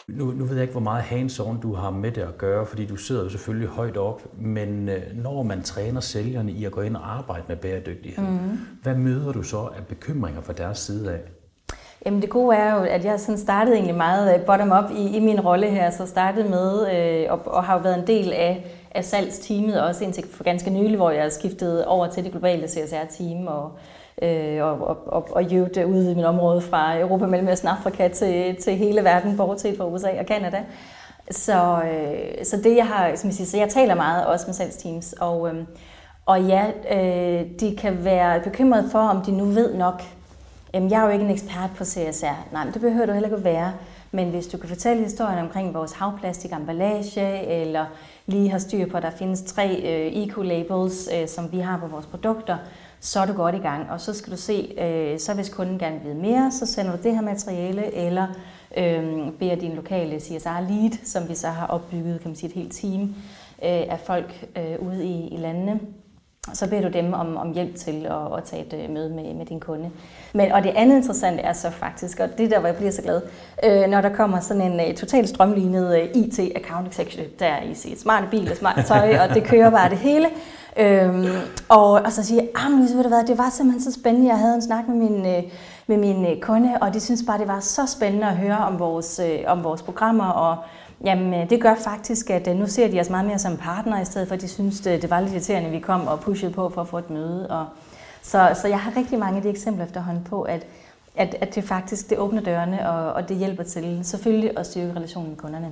[0.07, 2.85] Nu, nu ved jeg ikke, hvor meget hands-on du har med det at gøre, fordi
[2.85, 6.81] du sidder jo selvfølgelig højt op, men øh, når man træner sælgerne i at gå
[6.81, 8.59] ind og arbejde med bæredygtighed, mm.
[8.83, 11.19] hvad møder du så af bekymringer fra deres side af?
[12.05, 15.19] Jamen det gode er jo, at jeg sådan startede egentlig meget øh, bottom-up i, i
[15.19, 18.65] min rolle her, så startede med øh, og, og har jo været en del af,
[18.91, 23.47] af salgsteamet også indtil for ganske nylig, hvor jeg skiftede over til det globale CSR-team
[23.47, 23.71] og
[24.21, 25.43] øh, og, og, og, og
[25.87, 30.19] ud i mit område fra Europa, Mellemøsten, Afrika til, til hele verden, bortset fra USA
[30.19, 30.63] og Kanada.
[31.31, 34.53] Så, øh, så det jeg har, som jeg siger, så jeg taler meget også med
[34.53, 35.63] salgsteams, og, øh,
[36.25, 40.01] og ja, øh, de kan være bekymrede for, om de nu ved nok.
[40.73, 42.51] Jamen, jeg er jo ikke en ekspert på CSR.
[42.53, 43.73] Nej, men det behøver du heller ikke at være.
[44.11, 47.85] Men hvis du kan fortælle historien omkring vores havplastik emballage, eller
[48.25, 51.87] lige har styr på, at der findes tre øh, eco-labels, øh, som vi har på
[51.87, 52.57] vores produkter,
[52.99, 53.91] så er du godt i gang.
[53.91, 56.95] Og så skal du se, øh, så hvis kunden gerne vil vide mere, så sender
[56.95, 58.27] du det her materiale, eller
[58.77, 62.73] øh, beder din lokale CSR-lead, som vi så har opbygget kan man sige, et helt
[62.73, 65.79] team øh, af folk øh, ude i, i landene,
[66.53, 69.33] så beder du dem om, om hjælp til at, at tage et øh, møde med,
[69.33, 69.91] med din kunde.
[70.33, 73.01] Men, og det andet interessante er så faktisk, og det der, hvor jeg bliver så
[73.01, 73.21] glad,
[73.63, 77.73] øh, når der kommer sådan en uh, totalt strømlignet øh, uh, IT-account executive, der i
[77.73, 80.27] sit smarte bil og smarte tøj, og det kører bare det hele.
[80.79, 81.25] Øhm,
[81.69, 84.27] og, og så siger jeg, ah, Louise, ved du hvad, det var simpelthen så spændende.
[84.27, 85.43] Jeg havde en snak med min, øh,
[85.87, 88.79] med min øh, kunde, og de synes bare, det var så spændende at høre om
[88.79, 90.25] vores, øh, om vores programmer.
[90.25, 90.57] Og
[91.03, 94.01] jamen, øh, det gør faktisk, at øh, nu ser de os meget mere som partner,
[94.01, 96.19] i stedet for at de synes, det, det var lidt irriterende, at vi kom og
[96.19, 97.47] pushede på for at få et møde.
[97.49, 97.65] Og,
[98.21, 100.65] så, så jeg har rigtig mange af de eksempler efterhånden på, at,
[101.15, 104.93] at, at det faktisk det åbner dørene, og, og det hjælper til selvfølgelig at styrke
[104.95, 105.71] relationen med kunderne.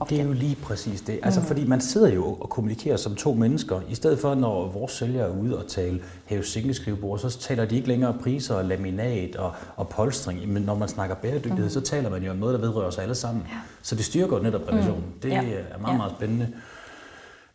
[0.00, 0.14] Ofte.
[0.14, 1.20] Det er jo lige præcis det.
[1.22, 1.46] Altså, mm.
[1.46, 3.80] fordi man sidder jo og kommunikerer som to mennesker.
[3.88, 7.76] I stedet for, når vores sælgere er ude og tale have skrivebord, så taler de
[7.76, 10.52] ikke længere priser og laminat og, og polstring.
[10.52, 11.70] Men når man snakker bæredygtighed, mm.
[11.70, 13.44] så taler man jo om noget, der vedrører os alle sammen.
[13.48, 13.56] Ja.
[13.82, 15.04] Så det styrker netop relationen.
[15.14, 15.20] Mm.
[15.22, 15.42] Det ja.
[15.70, 16.48] er meget, meget spændende.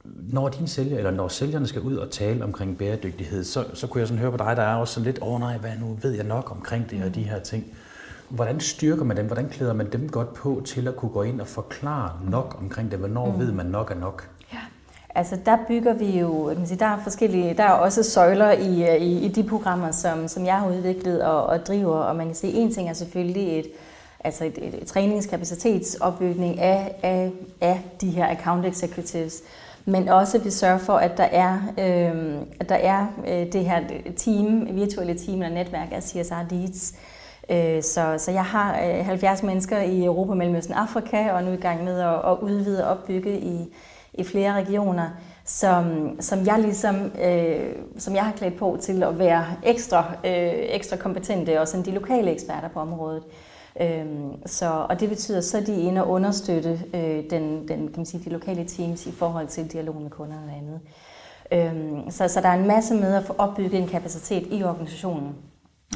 [0.03, 3.99] Når dine sælger, eller når sælgerne skal ud og tale omkring bæredygtighed, så, så kunne
[3.99, 5.97] jeg sådan høre på dig, der er også sådan lidt, åh oh, nej, hvad nu
[6.01, 7.05] ved jeg nok omkring det mm.
[7.05, 7.65] og de her ting.
[8.33, 9.25] Hvordan styrker man dem?
[9.25, 12.91] Hvordan klæder man dem godt på til at kunne gå ind og forklare nok omkring
[12.91, 12.99] det?
[12.99, 13.39] Hvornår mm.
[13.39, 14.29] ved man nok er nok?
[14.53, 14.57] Ja.
[15.15, 19.27] Altså der bygger vi jo, der er forskellige, der er også søjler i, i, i
[19.27, 22.73] de programmer, som, som jeg har udviklet og, og driver, og man kan sige, en
[22.73, 23.67] ting er selvfølgelig et,
[24.19, 29.41] altså et, et, et træningskapacitetsopbygning af, af, af de her account executives,
[29.85, 33.81] men også vi sørger for, at der er, øh, at der er øh, det her
[34.17, 36.93] team, virtuelle team eller netværk af CSR Leads.
[36.93, 37.12] Øh,
[37.49, 41.45] Øh, så, så jeg har øh, 70 mennesker i Europa, Mellemøsten og Afrika, og er
[41.45, 43.73] nu i gang med at, at udvide og opbygge i,
[44.13, 45.09] i flere regioner,
[45.45, 50.53] som, som jeg ligesom, øh, som jeg har klædt på til at være ekstra, øh,
[50.55, 53.23] ekstra kompetente, og sådan de lokale eksperter på området.
[53.81, 57.93] Øhm, så, og det betyder, så at de inde og understøtte øh, den, den, kan
[57.97, 60.79] man sige, de lokale teams i forhold til dialog med kunderne og andet.
[61.51, 65.35] Øhm, så, så der er en masse med at få opbygget en kapacitet i organisationen.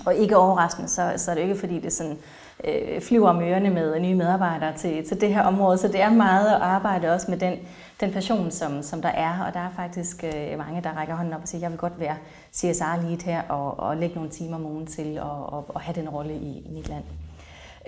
[0.06, 2.18] Og ikke overraskende, så, så er det ikke fordi, det sådan,
[2.64, 5.78] øh, flyver om ørerne med nye medarbejdere til, til det her område.
[5.78, 7.54] Så det er meget at arbejde også med den,
[8.00, 9.44] den passion, som, som der er.
[9.48, 12.00] Og der er faktisk øh, mange, der rækker hånden op og siger, jeg vil godt
[12.00, 12.16] være
[12.54, 16.10] CSR-lead her og, og lægge nogle timer om ugen til at og, og have den
[16.10, 17.04] rolle i, i mit land.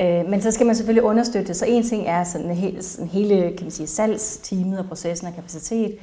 [0.01, 1.55] Øh, men så skal man selvfølgelig understøtte det.
[1.55, 5.35] Så en ting er sådan, he, sådan hele kan man sige, salgsteamet og processen og
[5.35, 5.97] kapacitet.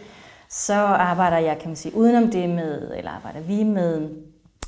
[0.51, 4.09] Så arbejder jeg kan man sige, udenom det med, eller arbejder vi med,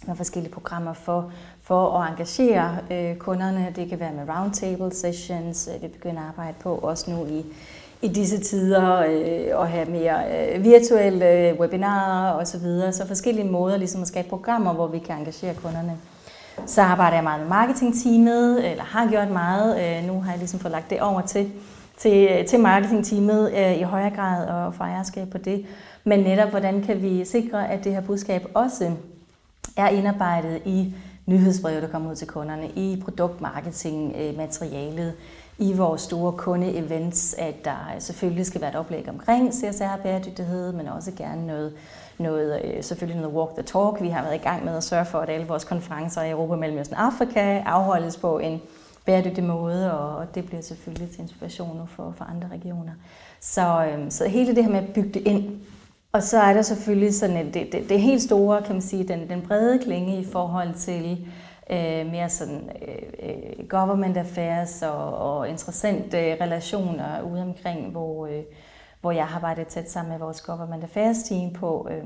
[0.07, 1.33] med forskellige programmer for,
[1.63, 3.73] for at engagere øh, kunderne.
[3.77, 7.45] Det kan være med roundtable sessions, øh, vi begynder at arbejde på også nu i,
[8.03, 10.17] i disse tider, øh, og have mere
[10.55, 12.47] øh, virtuelle øh, webinarer osv.
[12.47, 12.93] Så, videre.
[12.93, 15.97] så forskellige måder ligesom at skabe programmer, hvor vi kan engagere kunderne.
[16.67, 19.81] Så arbejder jeg meget med marketingteamet, eller har gjort meget.
[19.81, 21.51] Øh, nu har jeg ligesom fået lagt det over til,
[21.99, 25.67] til, til marketingteamet øh, i højere grad og få ejerskab på det.
[26.05, 28.91] Men netop, hvordan kan vi sikre, at det her budskab også
[29.77, 30.95] er indarbejdet i
[31.27, 35.15] nyhedsbrevet, der kommer ud til kunderne, i produktmarketingmaterialet, øh,
[35.59, 41.13] i vores store kunde-events, at der selvfølgelig skal være et oplæg omkring CSR-bæredygtighed, men også
[41.17, 41.73] gerne noget
[42.19, 44.03] noget, øh, selvfølgelig noget walk the talk.
[44.03, 46.57] Vi har været i gang med at sørge for, at alle vores konferencer i Europa,
[46.57, 48.61] Mellemøsten og Afrika afholdes på en
[49.07, 52.93] bæredygtig måde, og det bliver selvfølgelig til inspiration for, for andre regioner.
[53.41, 55.61] Så, øhm, så hele det her med at bygge det ind,
[56.12, 59.29] og så er der selvfølgelig sådan det, det, det helt store, kan man sige, den,
[59.29, 61.27] den brede klinge i forhold til
[61.71, 68.27] øh, mere sådan øh, øh government affairs og, og interessante øh, relationer ude omkring, hvor,
[68.27, 68.42] øh,
[69.01, 72.05] hvor jeg har arbejdet tæt sammen med vores Government Affairs team på, øh,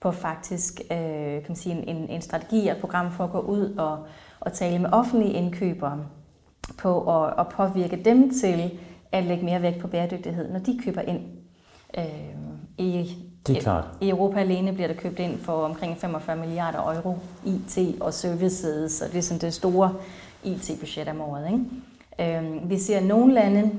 [0.00, 3.40] på faktisk øh, kan man sige, en, en strategi og et program for at gå
[3.40, 4.06] ud og,
[4.40, 6.06] og tale med offentlige indkøbere
[6.78, 8.78] på at, at påvirke dem til
[9.12, 11.20] at lægge mere vægt på bæredygtighed, når de køber ind.
[11.98, 12.34] Øh,
[12.78, 13.84] i, det er klart.
[14.00, 18.92] I Europa alene bliver der købt ind for omkring 45 milliarder euro IT og services,
[18.92, 19.94] så det er sådan det store
[20.42, 21.46] IT-budget om året.
[21.52, 22.38] Ikke?
[22.38, 23.70] Øh, vi ser nogle lande,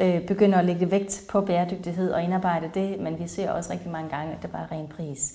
[0.00, 3.90] øh, begynder at lægge vægt på bæredygtighed og indarbejde det, men vi ser også rigtig
[3.90, 5.34] mange gange, at det bare er ren pris.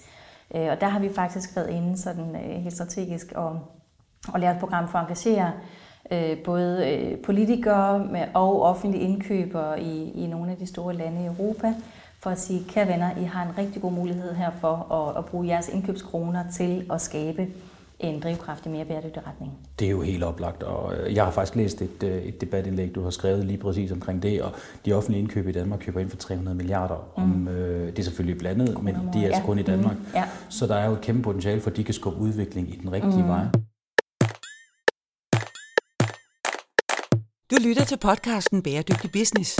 [0.55, 3.59] Øh, og der har vi faktisk været inde sådan øh, helt strategisk og,
[4.33, 5.51] og lavet et program for at engagere
[6.11, 11.23] øh, både øh, politikere med, og offentlige indkøbere i, i nogle af de store lande
[11.23, 11.73] i Europa,
[12.23, 15.25] for at sige, kære venner, I har en rigtig god mulighed her for at, at
[15.25, 17.47] bruge jeres indkøbskroner til at skabe
[17.99, 19.51] en drivkraft i mere bæredygtig retning.
[19.79, 22.95] Det er jo helt oplagt, og øh, jeg har faktisk læst et, øh, et debatindlæg,
[22.95, 24.51] du har skrevet lige præcis omkring det, og
[24.85, 27.11] de offentlige indkøb i Danmark køber ind for 300 milliarder.
[27.17, 27.23] Mm.
[27.23, 29.45] Om, øh, det er selvfølgelig blandet, men de er altså ja.
[29.45, 29.97] kun i Danmark.
[29.97, 30.05] Mm.
[30.15, 30.23] Ja.
[30.49, 32.91] Så der er jo et kæmpe potentiale for, at de kan skubbe udvikling i den
[32.91, 33.27] rigtige mm.
[33.27, 33.45] vej.
[37.51, 39.59] Du lytter til podcasten Bæredygtig Business.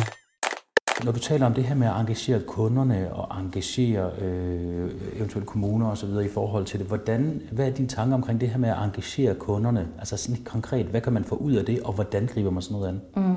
[1.05, 5.91] Når du taler om det her med at engagere kunderne og engagere øh, eventuelle kommuner
[5.91, 6.09] osv.
[6.25, 9.35] i forhold til det, hvordan, hvad er dine tanker omkring det her med at engagere
[9.35, 9.87] kunderne?
[9.99, 12.75] Altså sådan konkret, hvad kan man få ud af det, og hvordan griber man sådan
[12.75, 13.01] noget an?
[13.15, 13.35] Mm.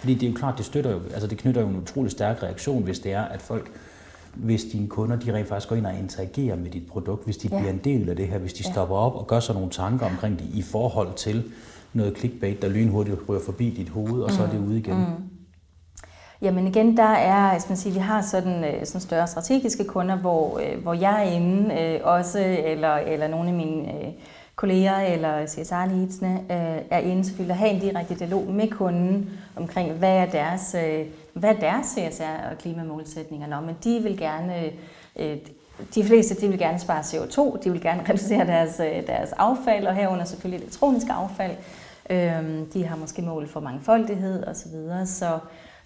[0.00, 2.42] Fordi det er jo klart, det støtter jo, altså det knytter jo en utrolig stærk
[2.42, 3.70] reaktion, hvis det er, at folk
[4.34, 7.48] hvis dine kunder de rent faktisk går ind og interagerer med dit produkt, hvis de
[7.52, 7.58] ja.
[7.58, 8.72] bliver en del af det her, hvis de ja.
[8.72, 11.44] stopper op og gør sig nogle tanker omkring det i forhold til
[11.92, 14.96] noget clickbait, der lynhurtigt ryger forbi dit hoved, og så er det ude igen.
[14.96, 15.37] Mm.
[16.42, 20.16] Jamen igen, der er, hvis man siger, vi har sådan, øh, sådan større strategiske kunder,
[20.16, 24.08] hvor, øh, hvor jeg er inde øh, også, eller, eller nogle af mine øh,
[24.56, 26.40] kolleger eller CSR-leadsene
[26.90, 30.76] er inde selvfølgelig at have en direkte dialog med kunden omkring, hvad er deres,
[31.32, 33.46] hvad er deres CSR- og klimamålsætninger.
[33.46, 34.54] Nå, men de vil gerne,
[35.94, 39.94] de fleste de vil gerne spare CO2, de vil gerne reducere deres, deres affald, og
[39.94, 41.56] herunder selvfølgelig elektronisk affald.
[42.10, 45.06] Øh, de har måske mål for mangfoldighed osv., så, videre.
[45.06, 45.38] så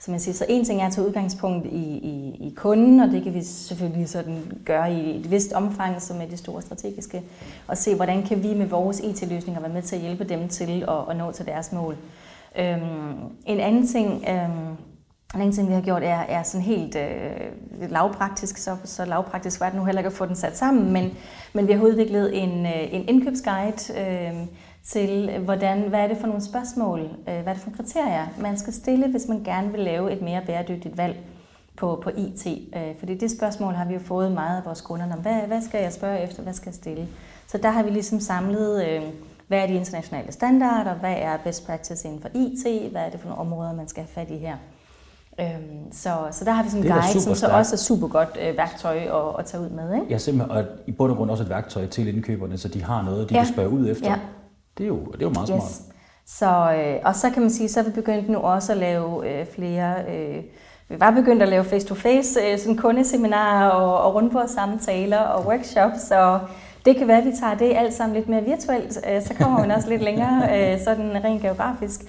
[0.05, 3.09] som man siger, så en ting er at tage udgangspunkt i, i, i kunden, og
[3.09, 7.23] det kan vi selvfølgelig sådan gøre i et vist omfang, som er det store strategiske,
[7.67, 10.49] og se, hvordan kan vi med vores e IT-løsninger være med til at hjælpe dem
[10.49, 11.97] til at, at nå til deres mål.
[12.59, 13.15] Øhm,
[13.47, 14.77] en anden ting, øhm,
[15.35, 19.61] en anden ting, vi har gjort, er, er sådan helt øh, lavpraktisk, så, så lavpraktisk
[19.61, 21.11] var det nu heller ikke at få den sat sammen, men,
[21.53, 24.47] men vi har udviklet en, øh, en indkøbsguide, øh,
[24.85, 28.27] til, hvordan, hvad er det for nogle spørgsmål, øh, hvad er det for nogle kriterier,
[28.41, 31.17] man skal stille, hvis man gerne vil lave et mere bæredygtigt valg
[31.77, 32.47] på, på IT.
[32.47, 35.63] Øh, fordi det spørgsmål har vi jo fået meget af vores kunder om, hvad, hvad
[35.63, 37.09] skal jeg spørge efter, hvad skal jeg stille?
[37.47, 39.03] Så der har vi ligesom samlet, øh,
[39.49, 43.21] hvad er de internationale standarder, hvad er best practice inden for IT, hvad er det
[43.21, 44.57] for nogle områder, man skal have fat i her.
[45.41, 48.39] Øhm, så, så der har vi sådan en guide, som så også er super godt
[48.43, 49.95] øh, værktøj at, at tage ud med.
[49.95, 50.07] Ikke?
[50.11, 53.03] Ja, simpelthen, og i bund og grund også et værktøj til indkøberne, så de har
[53.03, 53.45] noget, de ja.
[53.45, 54.11] kan spørge ud efter.
[54.11, 54.19] Ja.
[54.79, 55.63] Det, er jo, det er jo meget yes.
[55.63, 55.93] smart.
[56.27, 59.31] Så, øh, og så kan man sige, så er vi begyndt nu også at lave
[59.31, 59.95] øh, flere...
[60.09, 60.43] Øh,
[60.89, 66.41] vi var begyndt at lave face-to-face øh, sådan kundeseminarer og, og rundbordssamtaler og workshops, og
[66.85, 69.59] det kan være, at vi tager det alt sammen lidt mere virtuelt, øh, så kommer
[69.59, 72.01] man også lidt længere øh, sådan rent geografisk.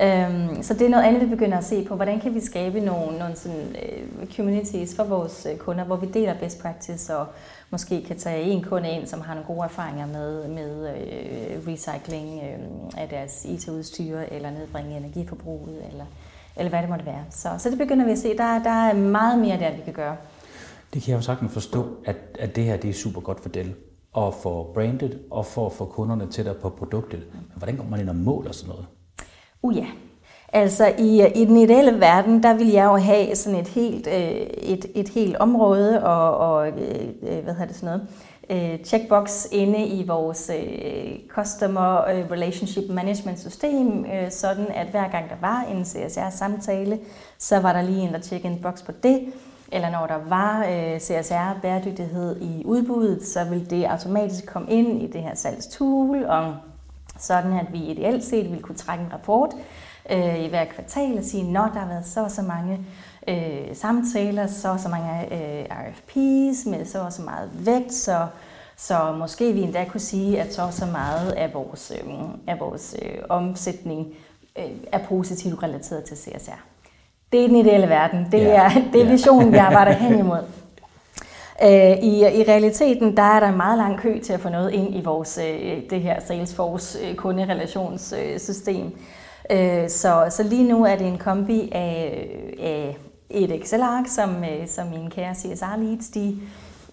[0.00, 1.96] Øhm, så det er noget andet, vi begynder at se på.
[1.96, 6.06] Hvordan kan vi skabe nogle, nogle sådan, øh, communities for vores øh, kunder, hvor vi
[6.06, 7.26] deler best practice og
[7.70, 12.42] måske kan tage en kunde ind, som har nogle gode erfaringer med, med øh, recycling
[12.42, 12.58] øh,
[13.02, 16.04] af deres IT-udstyr eller nedbringe energiforbruget eller,
[16.56, 17.24] eller hvad det måtte være.
[17.30, 18.36] Så, så det begynder vi at se.
[18.36, 20.16] Der, der er meget mere der, vi kan gøre.
[20.94, 23.48] Det kan jeg jo sagtens forstå, at, at det her det er super godt for
[23.48, 23.74] Dell
[24.12, 27.26] og for brandet og for at få kunderne tættere på produktet.
[27.32, 28.86] Men hvordan går man ind og måler sådan noget?
[29.64, 29.86] Uh ja.
[30.52, 34.40] Altså i, i den ideelle verden, der vil jeg jo have sådan et helt, øh,
[34.62, 36.74] et, et helt område og, og øh,
[37.22, 38.06] øh hvad hedder det sådan noget,
[38.50, 45.30] øh, checkbox inde i vores øh, Customer øh, Relationship Management system, sådan at hver gang
[45.30, 46.98] der var en CSR-samtale,
[47.38, 49.20] så var der lige en, der tjekkede en boks på det,
[49.72, 50.64] eller når der var
[50.98, 56.54] CSR-bæredygtighed i udbuddet, så vil det automatisk komme ind i det her salgstool, og
[57.18, 59.50] sådan at vi ideelt set ville kunne trække en rapport
[60.10, 62.80] øh, i hver kvartal og sige, når der har været så og så mange
[63.28, 68.26] øh, samtaler, så og så mange øh, RFPs med så og så meget vægt, så,
[68.76, 72.14] så måske vi endda kunne sige, at så og så meget af vores, øh,
[72.46, 74.06] af vores øh, omsætning
[74.58, 76.60] øh, er positivt relateret til CSR.
[77.32, 78.26] Det er den ideelle verden.
[78.32, 78.92] Det er, yeah.
[78.92, 80.63] det er visionen, vi arbejder hen imod.
[81.62, 84.72] Øh, I, I realiteten der er der en meget lang kø til at få noget
[84.72, 88.98] ind i vores øh, det her Salesforce øh, kunderelationssystem.
[89.88, 92.28] Så, så lige nu er det en kombi af,
[92.60, 92.96] af
[93.30, 96.36] et Excel-ark, som, som mine kære CSR-leads de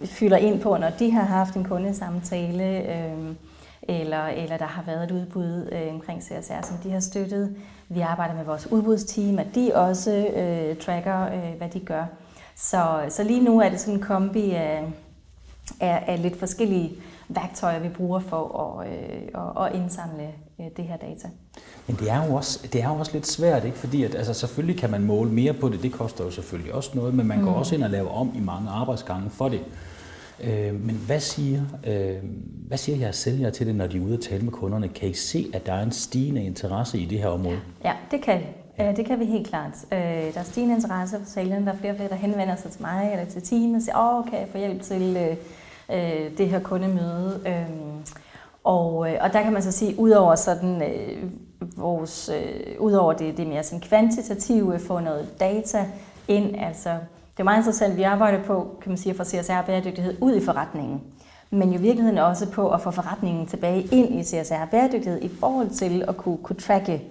[0.06, 3.38] fylder ind på, når de har haft en kundesamtale, øhm,
[3.82, 7.56] eller, eller der har været et udbud omkring CSR, som de har støttet.
[7.90, 12.06] Vi arbejder med vores udbudsteam, at de også øh, tracker, øh, hvad de gør.
[12.62, 14.84] Så, så lige nu er det sådan en kombi af,
[15.80, 16.92] af, af lidt forskellige
[17.30, 21.28] værktøjer, vi bruger for at, øh, at indsamle øh, det her data.
[21.88, 23.78] Men det er jo også, det er jo også lidt svært, ikke?
[23.78, 26.92] fordi at, altså, selvfølgelig kan man måle mere på det, det koster jo selvfølgelig også
[26.94, 27.46] noget, men man mm.
[27.46, 29.62] går også ind og laver om i mange arbejdsgange for det.
[30.44, 32.16] Øh, men hvad siger, øh,
[32.68, 34.88] hvad siger jeres sælgere til det, når de er ude og tale med kunderne?
[34.88, 37.60] Kan I se, at der er en stigende interesse i det her område?
[37.84, 38.42] Ja, det kan
[38.78, 38.90] Ja.
[38.90, 39.86] Øh, det kan vi helt klart.
[39.92, 40.00] Øh,
[40.34, 41.68] der er stigende interesse for salen.
[41.68, 43.98] Der er flere og flere, der henvender sig til mig eller til teamet og siger,
[43.98, 45.38] åh, kan jeg få hjælp til øh,
[45.98, 47.42] øh det her kundemøde?
[47.48, 48.04] Øhm,
[48.64, 50.84] og, øh, og der kan man så sige, udover sådan
[51.78, 52.32] vores,
[52.80, 55.86] udover det, det mere sådan kvantitative, få noget data
[56.28, 56.90] ind, altså
[57.32, 60.46] det er meget interessant, vi arbejder på, kan man sige, for CSR bæredygtighed ud i
[60.46, 61.02] forretningen.
[61.50, 65.30] Men jo i virkeligheden også på at få forretningen tilbage ind i CSR bæredygtighed i
[65.40, 67.02] forhold til at kunne, kunne tracke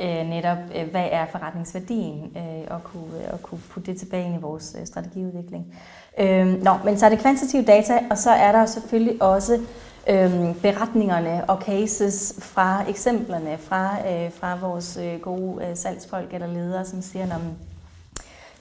[0.00, 4.26] øh, netop, øh, hvad er forretningsværdien, øh, og, kunne, øh, og kunne putte det tilbage
[4.26, 5.74] ind i vores øh, strategiudvikling.
[6.18, 9.60] Øh, nå, men så er det kvantitative data, og så er der selvfølgelig også
[10.08, 16.46] øh, beretningerne og cases fra eksemplerne fra, øh, fra vores øh, gode øh, salgsfolk eller
[16.46, 17.40] ledere, som siger, at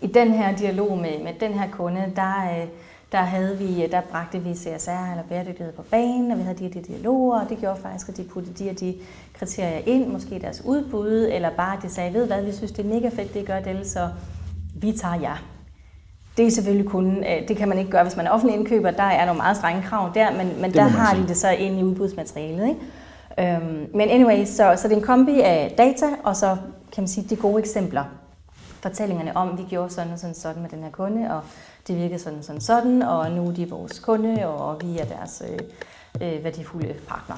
[0.02, 2.67] i den her dialog med, med den her kunde, der, øh,
[3.12, 6.63] der, havde vi, der bragte vi CSR eller bæredygtighed på banen, og vi havde de
[6.63, 8.96] her de dialoger, og det gjorde faktisk, at de puttede de og de
[9.34, 12.86] kriterier ind, måske deres udbud, eller bare at de sagde, ved hvad, vi synes, det
[12.86, 14.10] er mega fedt, det gør det, så
[14.76, 15.43] vi tager jer.
[16.38, 18.91] Det er selvfølgelig kun, øh, det kan man ikke gøre, hvis man er offentlig indkøber,
[18.91, 21.24] der er nogle meget strenge krav der, men, men der har sige.
[21.24, 22.67] de det så ind i udbudsmaterialet.
[22.67, 23.56] Ikke?
[23.56, 26.58] Øhm, men anyway, så, så det er en kombi af data, og så
[26.91, 28.04] kan man sige de gode eksempler.
[28.82, 31.41] Fortællingerne om, vi gjorde sådan og sådan, sådan med den her kunde, og
[31.88, 35.43] det virkede sådan sådan sådan, og nu er de vores kunde, og vi er deres
[35.50, 35.60] øh,
[36.21, 37.36] øh, værdifulde partner.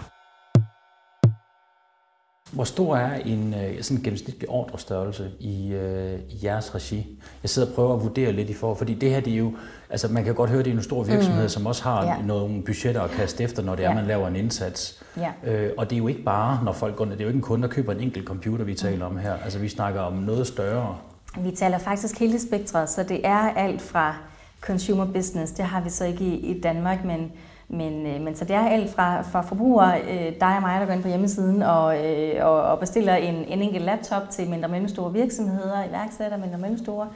[2.52, 7.22] Hvor stor er en øh, sådan gennemsnitlig ordrestørrelse i, øh, i jeres regi?
[7.44, 9.54] Jeg sidder og prøver at vurdere lidt i forhold, fordi det her det er jo,
[9.90, 11.50] altså man kan godt høre, det er en stor virksomhed, mm.
[11.50, 12.22] som også har ja.
[12.22, 13.96] nogle budgetter at kaste efter, når det er, ja.
[13.96, 15.04] man laver en indsats.
[15.18, 15.32] Ja.
[15.44, 17.38] Øh, og det er jo ikke bare, når folk går ned, det er jo ikke
[17.38, 19.16] en kunde, der køber en enkelt computer, vi taler mm.
[19.16, 19.34] om her.
[19.44, 20.98] Altså vi snakker om noget større.
[21.40, 24.16] Vi taler faktisk hele spektret, så det er alt fra
[24.62, 27.32] consumer business, det har vi så ikke i, i Danmark, men
[27.72, 30.86] men, øh, men så det er alt fra, fra forbrugere, øh, dig og mig, der
[30.86, 34.66] går ind på hjemmesiden og, øh, og, og bestiller en, en enkelt laptop til mindre
[34.66, 37.08] og mellemstore virksomheder, iværksætter mindre og mellemstore,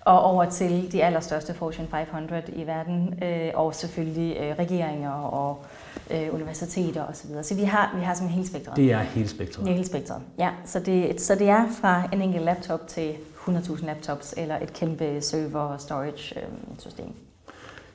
[0.00, 5.64] og over til de allerstørste Fortune 500 i verden, øh, og selvfølgelig øh, regeringer og
[6.10, 7.28] øh, universiteter osv.
[7.28, 8.76] Så, så vi har, vi har simpelthen hele spektret.
[8.76, 9.64] Det er hele spektret?
[9.64, 10.50] Det er hele spektret, ja.
[10.64, 13.14] Så det, så det er fra en enkelt laptop til
[13.48, 16.42] 100.000 laptops, eller et kæmpe server storage øh,
[16.78, 17.06] system.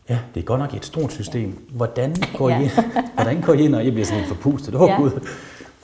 [0.10, 1.68] Ja, det er godt nok et stort system.
[1.70, 2.60] Hvordan går, ja.
[2.62, 2.70] I,
[3.14, 4.98] hvordan går I ind, og jeg bliver sådan helt forpustet, oh, ja.
[4.98, 5.28] Gud.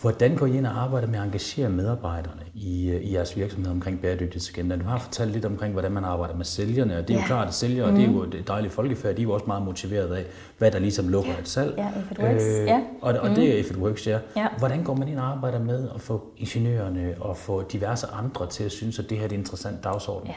[0.05, 4.01] Hvordan går I ind og arbejder med at engagere medarbejderne i, i jeres virksomhed omkring
[4.01, 4.75] bæredygtighedsagenda?
[4.75, 7.21] Du har fortalt lidt omkring, hvordan man arbejder med sælgerne, og det er ja.
[7.21, 7.97] jo klart, at sælgere, mm.
[7.97, 10.23] det er jo et dejligt folkefærd, de er jo også meget motiveret af,
[10.57, 11.39] hvad der ligesom lukker ja.
[11.39, 11.73] et salg.
[11.77, 12.43] Ja, if it works.
[12.43, 12.81] Øh, ja.
[13.01, 13.35] Og, og mm.
[13.35, 14.19] det er if it works, ja.
[14.35, 14.47] ja.
[14.57, 18.63] Hvordan går man ind og arbejder med at få ingeniørerne og få diverse andre til
[18.63, 20.27] at synes, at det her er en interessant dagsorden?
[20.27, 20.35] Ja.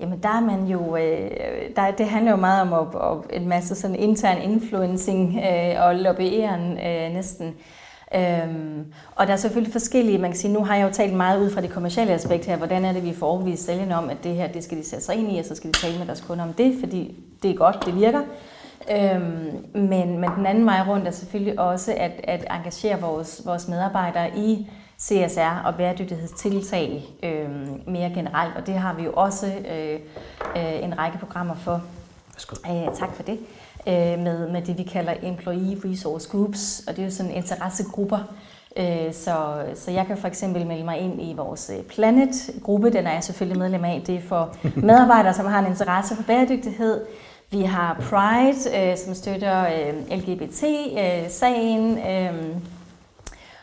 [0.00, 1.30] Jamen der er man jo, øh,
[1.76, 3.02] der, det handler jo meget om at,
[3.32, 7.54] at en masse sådan intern influencing øh, og lobbyeren øh, næsten.
[8.14, 11.40] Øhm, og der er selvfølgelig forskellige, man kan sige, nu har jeg jo talt meget
[11.40, 14.16] ud fra det kommercielle aspekt her, hvordan er det, vi får overbevist sælgerne om, at
[14.24, 16.06] det her, det skal de sætte sig ind i, og så skal de tale med
[16.06, 18.20] deres kunder om det, fordi det er godt, det virker.
[18.90, 23.68] Øhm, men, men den anden vej rundt er selvfølgelig også at, at engagere vores, vores
[23.68, 27.48] medarbejdere i CSR og bæredygtighedstiltag øh,
[27.86, 30.00] mere generelt, og det har vi jo også øh,
[30.56, 31.82] øh, en række programmer for.
[32.70, 33.38] Æh, tak for det
[33.88, 38.18] øh, med, med det, vi kalder Employee Resource Groups, og det er jo sådan interessegrupper.
[38.76, 43.06] Øh, så, så jeg kan for eksempel melde mig ind i vores øh, Planet-gruppe, den
[43.06, 44.02] er jeg selvfølgelig medlem af.
[44.06, 47.00] Det er for medarbejdere, som har en interesse for bæredygtighed.
[47.50, 51.98] Vi har Pride, øh, som støtter øh, LGBT-sagen.
[51.98, 52.56] Øh,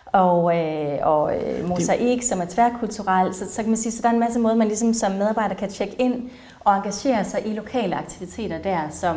[0.06, 3.34] og, øh, og øh, mosaik, som er tværkulturel.
[3.34, 5.56] Så, så kan man sige, så der er en masse måder, man ligesom som medarbejder
[5.56, 9.16] kan tjekke ind og engagere sig i lokale aktiviteter der, som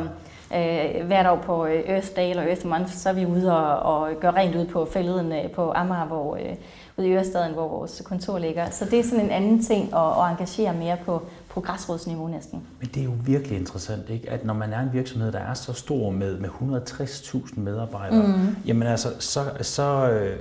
[0.55, 3.95] Øh, hvert år på øh, Earth Day eller Earth Month, så er vi ude og,
[3.95, 6.55] og gør rent ud på fælleden øh, på Amager, hvor, øh,
[6.97, 8.71] ude i Ørestaden, hvor vores kontor ligger.
[8.71, 11.23] Så det er sådan en anden ting at, at engagere mere på,
[11.59, 12.63] på græsrodsniveau næsten.
[12.81, 14.31] Men det er jo virkelig interessant, ikke?
[14.31, 18.57] at når man er en virksomhed, der er så stor med, med 160.000 medarbejdere, mm.
[18.67, 19.85] jamen altså, så, så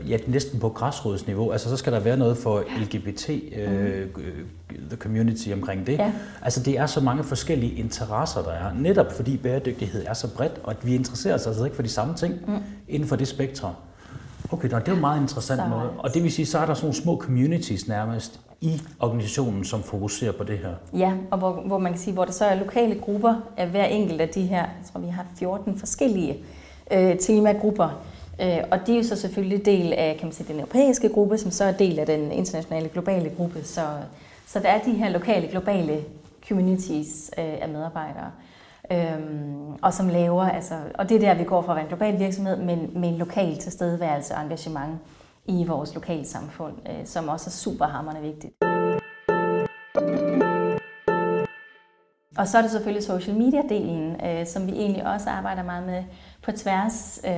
[0.08, 4.90] ja, næsten på græsrodsniveau, altså så skal der være noget for LGBT øh, mm.
[4.90, 5.94] the community omkring det.
[5.94, 6.14] Ja.
[6.42, 10.62] Altså det er så mange forskellige interesser, der er, netop fordi bæredygtighed er så bredt,
[10.64, 12.58] og at vi interesserer os altså ikke for de samme ting mm.
[12.88, 13.74] inden for det spektrum.
[14.52, 15.68] Okay, det er jo en meget interessant så...
[15.68, 15.90] måde.
[15.98, 19.84] Og det vil sige, så er der sådan nogle små communities nærmest i organisationen, som
[19.84, 20.74] fokuserer på det her.
[20.94, 23.86] Ja, og hvor, hvor man kan sige, hvor der så er lokale grupper af hver
[23.86, 26.38] enkelt af de her, jeg tror vi har 14 forskellige
[26.92, 27.90] øh, temagrupper.
[28.42, 31.38] Øh, og de er jo så selvfølgelig del af kan man sige, den europæiske gruppe,
[31.38, 33.64] som så er del af den internationale globale gruppe.
[33.64, 33.82] Så,
[34.48, 36.04] så der er de her lokale, globale
[36.48, 38.32] communities øh, af medarbejdere.
[38.92, 41.90] Øhm, og som laver, altså, og det er der, vi går fra at være en
[41.90, 45.00] global virksomhed, men med en lokal tilstedeværelse og engagement
[45.48, 48.54] i vores lokalsamfund, øh, som også er super hammerende vigtigt.
[52.38, 56.04] Og så er det selvfølgelig social media-delen, øh, som vi egentlig også arbejder meget med
[56.44, 57.32] på tværs, øh,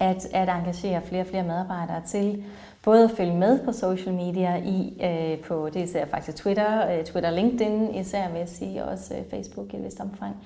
[0.00, 2.44] at, at engagere flere og flere medarbejdere til
[2.84, 7.04] både at følge med på social media i øh, på det især faktisk Twitter, øh,
[7.04, 10.36] Twitter LinkedIn især vil jeg sige, og også øh, Facebook i et vist omfang.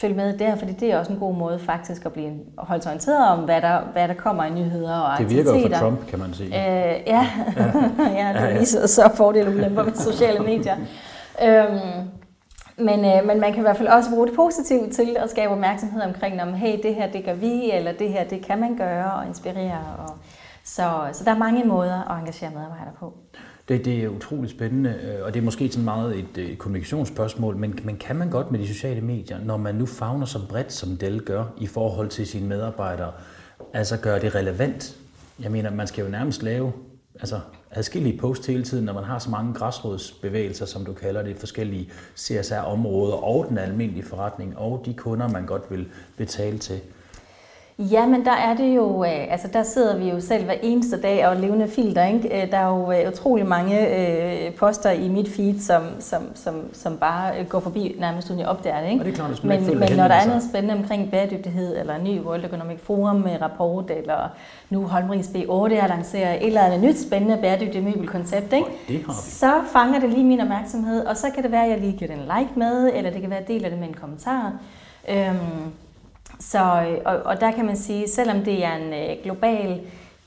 [0.00, 3.28] Følg med der, fordi det er også en god måde faktisk at blive holdt orienteret
[3.28, 6.18] om, hvad der, hvad der kommer i nyheder og Det virker jo for Trump, kan
[6.18, 6.48] man sige.
[6.48, 7.06] Øh, ja.
[7.06, 7.26] ja.
[7.98, 10.76] ja, det er lige så, så fordele og ulemper med sociale medier.
[11.42, 12.08] øhm,
[12.76, 15.52] men, øh, men man kan i hvert fald også bruge det positivt til at skabe
[15.52, 18.76] opmærksomhed omkring, om hey, det her det gør vi, eller det her det kan man
[18.76, 19.80] gøre og inspirere.
[19.98, 20.16] Og,
[20.64, 23.14] så, så der er mange måder at engagere medarbejdere på.
[23.68, 26.58] Det, det er utroligt spændende, øh, og det er måske sådan meget et, øh, et
[26.58, 30.38] kommunikationsspørgsmål, men, men kan man godt med de sociale medier, når man nu fagner så
[30.48, 33.12] bredt, som Dell gør, i forhold til sine medarbejdere,
[33.72, 34.96] altså gøre det relevant?
[35.40, 36.72] Jeg mener, man skal jo nærmest lave
[37.20, 37.40] altså,
[37.70, 41.90] adskillige posts hele tiden, når man har så mange græsrodsbevægelser, som du kalder det, forskellige
[42.16, 46.80] CSR-områder og den almindelige forretning, og de kunder, man godt vil betale til.
[47.78, 51.00] Ja, men der er det jo, øh, altså der sidder vi jo selv hver eneste
[51.00, 52.42] dag og levende filter, ikke?
[52.42, 56.54] Øh, der er jo øh, utrolig mange øh, poster i mit feed, som, som, som,
[56.72, 59.00] som bare går forbi nærmest uden jeg opdager det, ikke?
[59.00, 62.04] Og det er klart, men, men når der er noget spændende omkring bæredygtighed, eller en
[62.04, 64.28] ny World Economic Forum med rapport, eller
[64.70, 68.68] nu Holmrigs B8 er lanceret et eller andet nyt spændende bæredygtigt møbelkoncept, ikke?
[68.88, 69.30] Det har vi.
[69.30, 72.10] Så fanger det lige min opmærksomhed, og så kan det være, at jeg lige giver
[72.10, 74.52] den en like med, eller det kan være, at jeg deler det med en kommentar.
[75.08, 75.36] Øhm,
[76.38, 79.80] så, øh, og, og der kan man sige, selvom det er en øh, global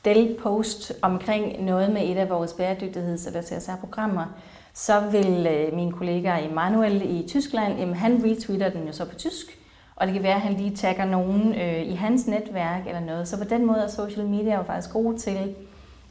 [0.06, 4.26] Dell-post omkring noget med et af vores bæredygtigheds- eller CSR-programmer,
[4.74, 9.16] så vil øh, min kollega Emanuel i Tyskland, jamen, han retweeter den jo så på
[9.16, 9.60] tysk,
[9.96, 13.28] og det kan være, at han lige tagger nogen øh, i hans netværk eller noget.
[13.28, 15.56] Så på den måde er social media jo faktisk gode til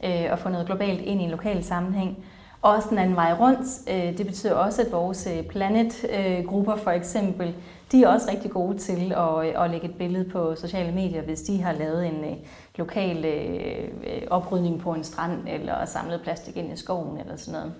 [0.03, 2.17] øh, at få noget globalt ind i en lokal sammenhæng.
[2.61, 3.67] også den anden vej rundt.
[3.89, 7.55] Øh, det betyder også, at vores øh, Planet-grupper for eksempel,
[7.91, 11.41] de er også rigtig gode til at, at lægge et billede på sociale medier, hvis
[11.41, 12.35] de har lavet en øh,
[12.75, 17.73] lokal øh, oprydning på en strand, eller samlet plastik ind i skoven, eller sådan noget.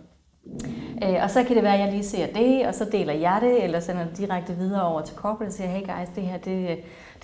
[1.04, 3.40] Øh, og så kan det være, at jeg lige ser det, og så deler jeg
[3.42, 6.38] det, eller sender det direkte videre over til corporate og siger, hey guys, det her
[6.38, 6.68] det,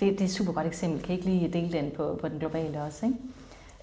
[0.00, 1.02] det er et super godt eksempel.
[1.02, 3.06] Kan I ikke lige dele den på, på den globale også?
[3.06, 3.18] Ikke?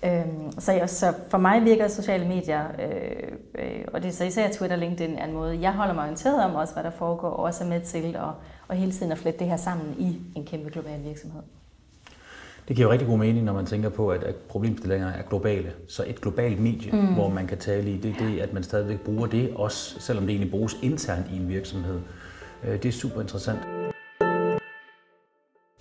[0.05, 4.51] Øhm, så, så for mig virker sociale medier, øh, øh, og det er så især
[4.51, 7.29] Twitter og LinkedIn, er en måde, jeg holder mig orienteret om også, hvad der foregår,
[7.29, 8.29] og også er med til at,
[8.67, 11.41] og hele tiden at flette det her sammen i en kæmpe global virksomhed.
[12.67, 15.73] Det giver jo rigtig god mening, når man tænker på, at, at problemstillinger er globale.
[15.87, 17.13] Så et globalt medie, mm.
[17.13, 20.25] hvor man kan tale i, det er det, at man stadigvæk bruger det, også selvom
[20.25, 21.99] det egentlig bruges internt i en virksomhed.
[22.63, 23.59] Øh, det er super interessant.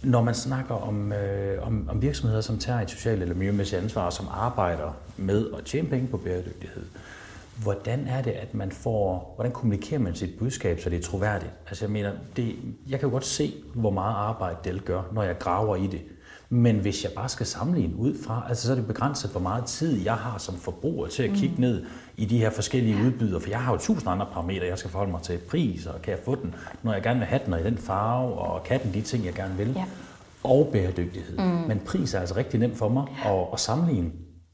[0.03, 4.11] Når man snakker om, øh, om, om virksomheder, som tager et socialt eller miljømæssigt ansvar,
[4.11, 6.85] som arbejder med at tjene penge på bæredygtighed,
[7.63, 11.53] hvordan er det, at man får, hvordan kommunikerer man sit budskab, så det er troværdigt?
[11.69, 12.57] Altså jeg mener, det,
[12.89, 16.01] jeg kan jo godt se, hvor meget arbejde Dell gør, når jeg graver i det.
[16.49, 19.65] Men hvis jeg bare skal sammenligne ud fra, altså så er det begrænset, hvor meget
[19.65, 21.61] tid jeg har som forbruger til at kigge mm.
[21.61, 21.85] ned
[22.17, 25.11] i de her forskellige udbydere, for jeg har jo tusind andre parametre, jeg skal forholde
[25.11, 25.39] mig til.
[25.39, 27.79] Pris, og kan jeg få den, når jeg gerne vil have den, og i den
[27.79, 29.73] farve, og kan den de ting, jeg gerne vil.
[29.77, 29.85] Ja.
[30.45, 31.39] Og bæredygtighed.
[31.39, 31.45] Mm.
[31.45, 34.11] Men pris er altså rigtig nemt for mig at, at sammenligne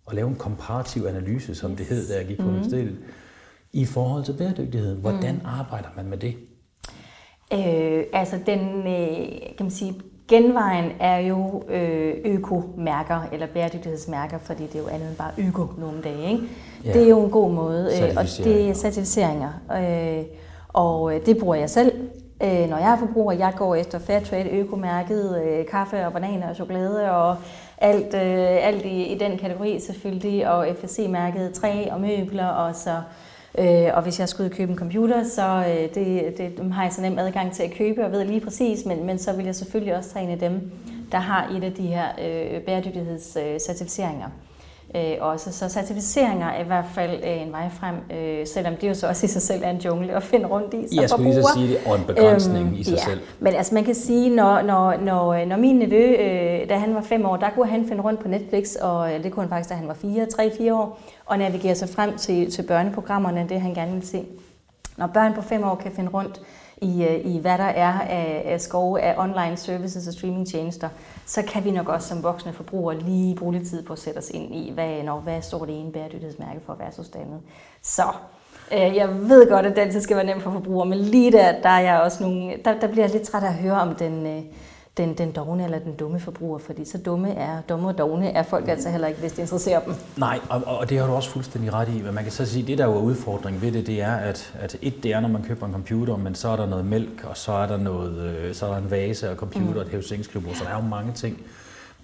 [0.09, 1.79] og lave en komparativ analyse, som yes.
[1.79, 2.49] det hed, da jeg gik på mm.
[2.49, 2.99] universitetet,
[3.73, 4.97] i forhold til bæredygtighed.
[4.97, 5.41] Hvordan mm.
[5.45, 6.37] arbejder man med det?
[7.53, 9.95] Øh, altså den, øh, kan man sige,
[10.29, 15.67] Genvejen er jo øh, økomærker eller bæredygtighedsmærker, fordi det er jo andet end bare øko
[15.79, 16.31] nogle dage.
[16.33, 16.43] Ikke?
[16.85, 16.93] Ja.
[16.93, 19.51] Det er jo en god måde, øh, og det er certificeringer.
[19.73, 20.25] Øh,
[20.69, 21.93] og øh, det bruger jeg selv,
[22.43, 23.33] øh, når jeg er forbruger.
[23.33, 27.37] Jeg går efter Fairtrade, økomærket, øh, kaffe og bananer og chokolade og
[27.81, 33.01] alt, øh, alt i, i den kategori selvfølgelig, og FSC-mærket træ og møbler og så
[33.59, 36.93] Øh, og hvis jeg skulle købe en computer, så øh, det, det, dem har jeg
[36.93, 39.55] så nem adgang til at købe og ved lige præcis, men, men så vil jeg
[39.55, 40.73] selvfølgelig også tage en af dem,
[41.13, 44.27] der har et af de her øh, bæredygtighedscertificeringer.
[44.27, 44.48] Øh,
[45.21, 45.53] også.
[45.53, 49.09] Så certificeringer er i hvert fald øh, en vej frem, øh, selvom det jo så
[49.09, 51.43] også i sig selv er en jungle at finde rundt i som Jeg skulle lige
[51.43, 53.05] så sige det, og en begrænsning øhm, i sig ja.
[53.05, 53.21] selv.
[53.41, 57.01] Men altså man kan sige, når, når, når, når min nevø, øh, da han var
[57.01, 59.75] fem år, der kunne han finde rundt på Netflix, og det kunne han faktisk, da
[59.75, 63.75] han var fire, tre, fire år, og navigere sig frem til, til børneprogrammerne, det han
[63.75, 64.25] gerne vil se.
[64.97, 67.93] Når børn på fem år kan finde rundt øh, i øh, i hvad der er
[68.01, 70.89] af, af skove af online services og streamingtjenester,
[71.27, 74.19] så kan vi nok også som voksne forbrugere lige bruge lidt tid på at sætte
[74.19, 77.41] os ind i, hvad, når, hvad står det ene bæredygtighedsmærke for versus det andet.
[77.83, 78.03] Så
[78.73, 81.61] øh, jeg ved godt, at det altid skal være nemt for forbrugere, men lige der,
[81.63, 83.95] der er jeg også nogle, der, der bliver jeg lidt træt af at høre om
[83.95, 84.43] den, øh,
[84.99, 88.43] den, den dogne eller den dumme forbruger, fordi så dumme er dumme og dogne er
[88.43, 89.95] folk altså heller ikke, hvis det interesserer dem.
[90.17, 92.03] Nej, og, og det har du også fuldstændig ret i.
[92.03, 94.77] Men man kan så sige, det der er udfordring ved det, det er, at, at
[94.83, 97.37] et, det er, når man køber en computer, men så er der noget mælk, og
[97.37, 99.91] så er der, noget, øh, så er der en vase og computer mm.
[99.93, 101.41] og et så der er jo mange ting.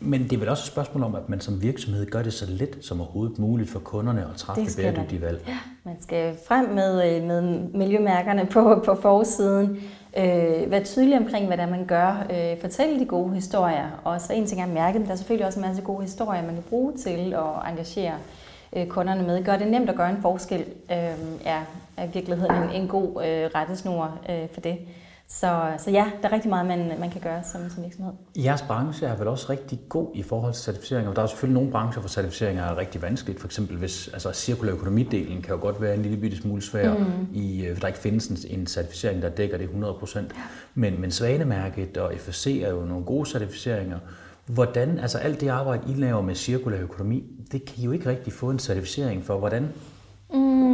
[0.01, 2.47] Men det er vel også et spørgsmål om, at man som virksomhed gør det så
[2.49, 5.45] let som overhovedet muligt for kunderne at træffe det, det bæredygtige valg.
[5.49, 7.43] Ja, man skal frem med, øh, med
[7.75, 9.79] miljømærkerne på, på forsiden.
[10.17, 12.27] Øh, være tydelig omkring, hvad det er, man gør.
[12.31, 14.01] Øh, fortælle de gode historier.
[14.05, 16.03] Og så en ting er at mærke dem, der er selvfølgelig også en masse gode
[16.03, 18.15] historier, man kan bruge til at engagere
[18.77, 19.45] øh, kunderne med.
[19.45, 20.97] Gør det nemt at gøre en forskel, øh,
[21.45, 21.63] er,
[21.97, 24.79] er i virkeligheden en, en god øh, rettesnor øh, for det.
[25.29, 28.13] Så, så ja, der er rigtig meget, man, man kan gøre som, som virksomhed.
[28.37, 31.15] Jeres branche er vel også rigtig god i forhold til certificeringer.
[31.15, 33.41] Der er selvfølgelig nogle brancher, hvor certificeringer er rigtig vanskeligt.
[33.41, 36.95] For eksempel hvis altså cirkulær økonomidelen kan jo godt være en lille bitte smule svær,
[36.95, 37.05] mm.
[37.33, 40.19] i, øh, der ikke findes en, en certificering, der dækker det 100%.
[40.19, 40.25] Ja.
[40.75, 43.99] Men, men Svanemærket og FSC er jo nogle gode certificeringer.
[44.47, 48.11] Hvordan, altså alt det arbejde, I laver med cirkulær økonomi, det kan I jo ikke
[48.11, 49.39] rigtig få en certificering for.
[49.39, 49.69] Hvordan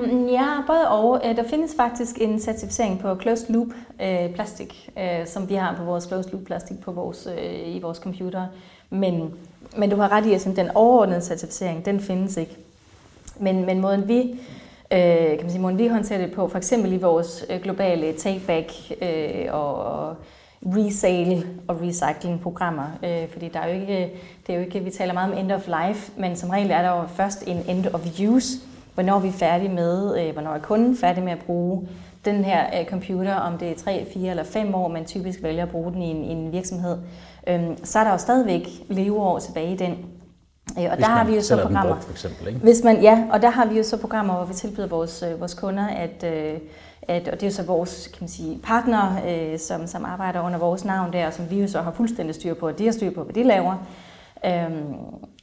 [0.07, 1.21] Mm, ja, både og.
[1.25, 3.69] Øh, der findes faktisk en certificering på closed loop
[4.03, 7.81] øh, plastik, øh, som vi har på vores closed loop plastik på vores, øh, i
[7.81, 8.47] vores computer.
[8.91, 9.35] Men,
[9.77, 12.57] men du har ret i, at den overordnede certificering, den findes ikke.
[13.39, 14.21] Men, men måden vi
[14.93, 18.13] øh, kan man sige, måden vi håndterer det på, for eksempel i vores øh, globale
[18.13, 20.17] take-back øh, og
[20.63, 24.13] resale og recycling programmer, øh, fordi der er jo ikke,
[24.47, 26.83] det er jo ikke, vi taler meget om end of life, men som regel er
[26.83, 28.59] der jo først en end of use,
[29.03, 31.89] hvornår vi er færdige med, øh, hvornår er kunden færdig med at bruge
[32.25, 35.63] den her øh, computer, om det er 3, 4 eller 5 år, man typisk vælger
[35.63, 36.99] at bruge den i en, i en virksomhed,
[37.47, 39.91] øhm, så er der jo stadigvæk leveår tilbage i den.
[39.91, 41.93] Øh, og Hvis der har vi jo så programmer.
[41.93, 42.61] Brugt, for eksempel, ikke?
[42.61, 45.41] Hvis man, ja, og der har vi jo så programmer, hvor vi tilbyder vores, øh,
[45.41, 46.59] vores kunder, at, øh,
[47.03, 50.41] at, og det er jo så vores kan man sige, partner, øh, som, som arbejder
[50.41, 52.93] under vores navn der, som vi jo så har fuldstændig styr på, og de har
[52.93, 53.75] styr på, hvad de laver.
[54.47, 54.95] Øhm,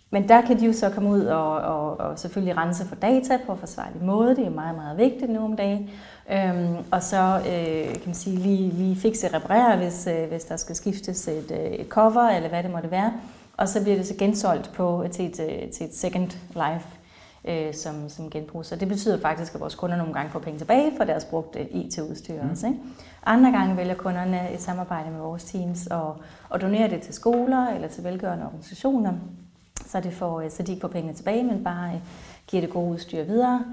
[0.10, 3.40] men der kan de jo så komme ud og, og, og selvfølgelig rense for data
[3.46, 4.36] på en forsvarlig måde.
[4.36, 5.90] Det er meget, meget vigtigt nu om dagen.
[6.32, 10.58] Øhm, og så øh, kan man sige, lige, lige fikse reparere, hvis, øh, hvis der
[10.58, 13.14] skal skiftes et, øh, et cover, eller hvad det måtte være.
[13.58, 16.88] Og så bliver det så gensolgt på, til, et, øh, til et second life
[17.48, 18.66] øh, som, som genbrug.
[18.66, 21.70] Så det betyder faktisk, at vores kunder nogle gange får penge tilbage for deres brugte
[21.70, 22.50] IT-udstyr mm.
[22.50, 22.68] også.
[22.68, 22.80] Ikke?
[23.26, 26.16] Andre gange vælger kunderne et samarbejde med vores teams og,
[26.50, 29.14] og donerer det til skoler eller til velgørende organisationer,
[29.88, 32.00] så, det får, øh, så de ikke får pengene tilbage, men bare øh,
[32.48, 33.66] giver det gode udstyr videre.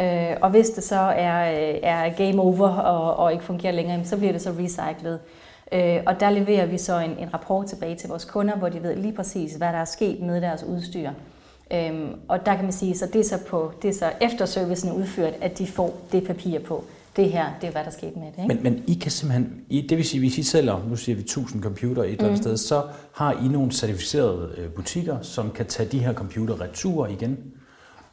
[0.00, 4.04] Øh, og hvis det så er, øh, er game over og, og ikke fungerer længere,
[4.04, 5.20] så bliver det så recyclet.
[5.72, 8.82] Øh, og der leverer vi så en, en rapport tilbage til vores kunder, hvor de
[8.82, 11.10] ved lige præcis, hvad der er sket med deres udstyr.
[11.70, 14.46] Øhm, og der kan man sige, så det er så, på, det er så efter
[14.46, 16.84] servicen er udført, at de får det papir på.
[17.18, 18.42] Det her, det er hvad der skete med det.
[18.42, 18.54] Ikke?
[18.54, 21.22] Men, men I kan simpelthen, I, det vil sige, hvis I sælger, nu siger vi
[21.22, 22.42] 1000 computer et eller andet mm.
[22.42, 22.82] sted, så
[23.14, 27.38] har I nogle certificerede øh, butikker, som kan tage de her computer retur igen?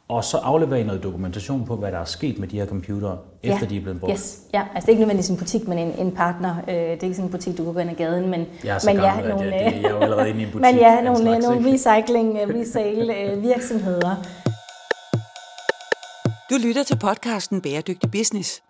[0.08, 3.18] og så afleverer I noget dokumentation på, hvad der er sket med de her computere,
[3.42, 3.66] efter ja.
[3.66, 4.12] de er blevet brugt.
[4.12, 4.38] Yes.
[4.54, 6.56] Ja, altså det er ikke nødvendigvis en butik, men en, en partner.
[6.68, 8.74] Øh, det er ikke sådan en butik, du kan gå ind ad gaden, men, jeg
[8.76, 10.60] er men gammel, ja, nogle, jeg, jeg er jo allerede inde i en butik.
[10.60, 14.16] Men ja, nogle, slags, nogle recycling, øh, resale øh, virksomheder.
[16.50, 18.65] Du lytter til podcasten Bæredygtig Business.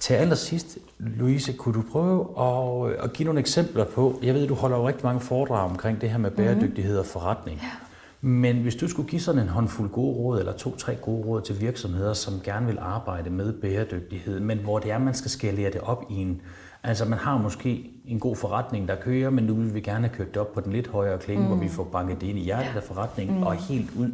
[0.00, 4.54] Til allersidst, Louise, kunne du prøve at, at give nogle eksempler på, jeg ved, du
[4.54, 6.36] holder jo rigtig mange foredrag omkring det her med mhm.
[6.36, 7.58] bæredygtighed og forretning.
[7.62, 7.70] Ja.
[8.20, 11.60] Men hvis du skulle give sådan en håndfuld gode råd, eller to-tre gode råd til
[11.60, 15.80] virksomheder, som gerne vil arbejde med bæredygtighed, men hvor det er, man skal skalere det
[15.80, 16.40] op i en...
[16.82, 20.16] Altså man har måske en god forretning, der kører, men nu vil vi gerne have
[20.16, 21.48] kørt det op på den lidt højere klinge, mm.
[21.48, 23.42] hvor vi får banket det ind i hjertet af forretningen mm.
[23.42, 24.10] og helt ud.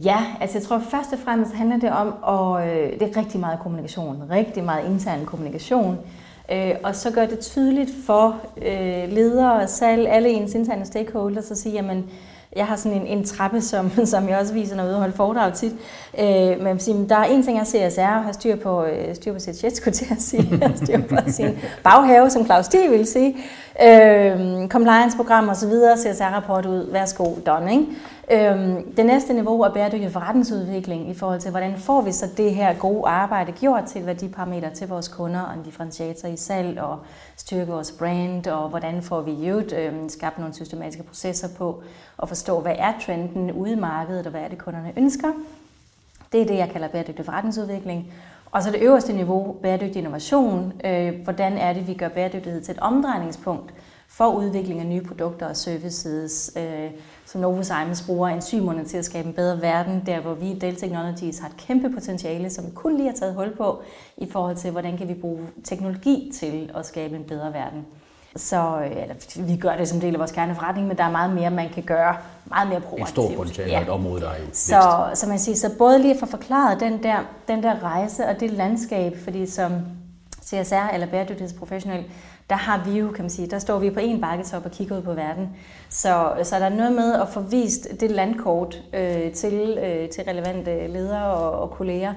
[0.00, 3.40] Ja, altså jeg tror først og fremmest handler det om, og øh, det er rigtig
[3.40, 5.98] meget kommunikation, rigtig meget intern kommunikation,
[6.52, 11.58] øh, og så gør det tydeligt for øh, ledere, salg, alle ens interne stakeholders at
[11.58, 12.10] sige, jamen
[12.56, 15.52] jeg har sådan en, en trappe, som, som jeg også viser, når jeg holder foredrag
[15.52, 15.72] tit.
[16.18, 19.14] Øh, men sige, der er en ting, jeg ser CSR, og har styr på, øh,
[19.14, 20.62] styr på sit jet, skulle til at sige.
[20.84, 22.74] styr på sin baghave, som Claus D.
[22.90, 23.36] vil sige.
[23.82, 27.72] Øh, compliance-program og så videre, CSR-rapport ud, værsgo, done.
[27.72, 27.86] Ikke?
[28.30, 32.54] Øhm, det næste niveau er bæredygtig forretningsudvikling i forhold til, hvordan får vi så det
[32.54, 36.98] her gode arbejde gjort til værdiparameter til vores kunder og en differentiator i salg og
[37.36, 41.82] styrke vores brand, og hvordan får vi jo øhm, skabt nogle systematiske processer på
[42.16, 45.32] og forstå, hvad er trenden ude i markedet, og hvad er det, kunderne ønsker.
[46.32, 48.12] Det er det, jeg kalder bæredygtig forretningsudvikling.
[48.50, 50.72] Og så det øverste niveau, bæredygtig innovation.
[50.84, 53.74] Øh, hvordan er det, vi gør bæredygtighed til et omdrejningspunkt
[54.08, 56.90] for udvikling af nye produkter og services, øh,
[57.34, 60.58] som Novus Simons bruger enzymerne til at skabe en bedre verden, der hvor vi i
[60.58, 63.82] Dell Technologies har et kæmpe potentiale, som vi kun lige har taget hul på,
[64.16, 67.86] i forhold til, hvordan kan vi bruge teknologi til at skabe en bedre verden.
[68.36, 71.34] Så øh, eller, vi gør det som del af vores kerneforretning, men der er meget
[71.34, 73.08] mere, man kan gøre, meget mere proaktivt.
[73.08, 73.82] Et stort potentiale ja.
[73.82, 76.80] et område, der er i så, så man siger, så både lige at få forklaret
[76.80, 77.18] den der,
[77.48, 79.72] den der rejse og det landskab, fordi som
[80.44, 82.04] CSR eller bæredygtighedsprofessionel,
[82.50, 84.96] der har vi jo, kan man sige, der står vi på en bakketop og kigger
[84.96, 85.48] ud på verden.
[85.88, 90.24] Så, så der er noget med at få vist det landkort øh, til, øh, til
[90.24, 92.14] relevante ledere og, og kolleger.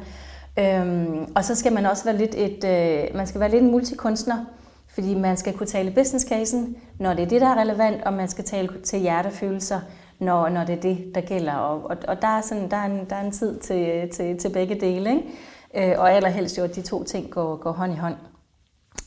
[0.59, 3.71] Øhm, og så skal man også være lidt et, øh, man skal være lidt en
[3.71, 4.45] multikunstner,
[4.87, 8.13] fordi man skal kunne tale business casen, når det er det, der er relevant, og
[8.13, 9.79] man skal tale til hjertefølelser,
[10.19, 11.53] når, når det er det, der gælder.
[11.53, 14.09] Og, og, og der, er sådan, der, er en, der er en tid til, øh,
[14.09, 15.91] til, til begge dele, ikke?
[15.91, 18.15] Øh, og allerhelst jo, at de to ting går, går hånd i hånd.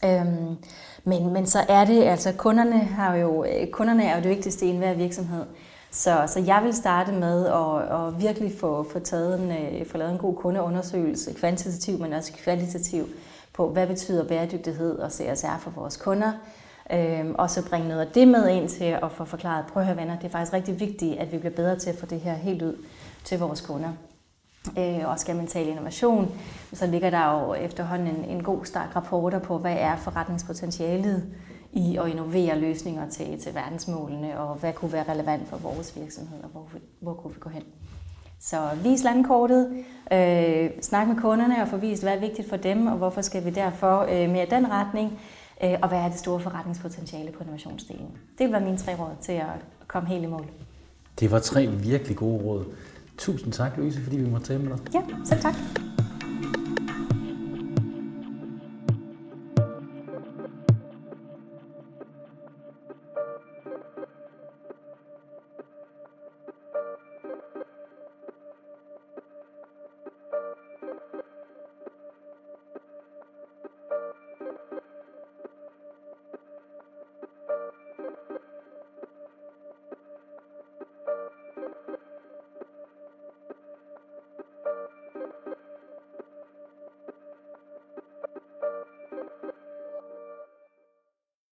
[0.05, 0.57] Øhm,
[1.05, 4.67] men, men så er det, altså kunderne, har jo, øh, kunderne er jo det vigtigste
[4.67, 5.45] i enhver virksomhed.
[5.91, 9.99] Så, så jeg vil starte med at, at virkelig få, få, taget en, øh, få
[9.99, 13.09] lavet en god kundeundersøgelse, kvantitativ, men også kvalitativ,
[13.53, 16.33] på hvad betyder bæredygtighed og CSR for vores kunder.
[16.93, 19.87] Øhm, og så bringe noget af det med ind til at få forklaret, prøv at
[19.87, 22.21] høre venner, det er faktisk rigtig vigtigt, at vi bliver bedre til at få det
[22.21, 22.77] her helt ud
[23.25, 23.91] til vores kunder
[24.79, 26.33] øh, og skal mental innovation,
[26.73, 31.25] så ligger der jo efterhånden en, en god stak rapporter på, hvad er forretningspotentialet
[31.73, 36.39] i at innovere løsninger til, til verdensmålene, og hvad kunne være relevant for vores virksomhed,
[36.43, 36.69] og hvor,
[37.01, 37.63] hvor kunne vi gå hen.
[38.41, 42.87] Så vis landkortet, øh, snak med kunderne og få vist, hvad er vigtigt for dem,
[42.87, 45.21] og hvorfor skal vi derfor øh, mere den retning,
[45.65, 48.11] øh, og hvad er det store forretningspotentiale på innovationsdelen.
[48.39, 49.47] Det vil være mine tre råd til at
[49.87, 50.47] komme helt i mål.
[51.21, 52.65] Det var tre virkelig gode råd.
[53.21, 54.95] Tusind tak, Louise, fordi vi måtte tale med dig.
[54.95, 55.55] Ja, selv tak.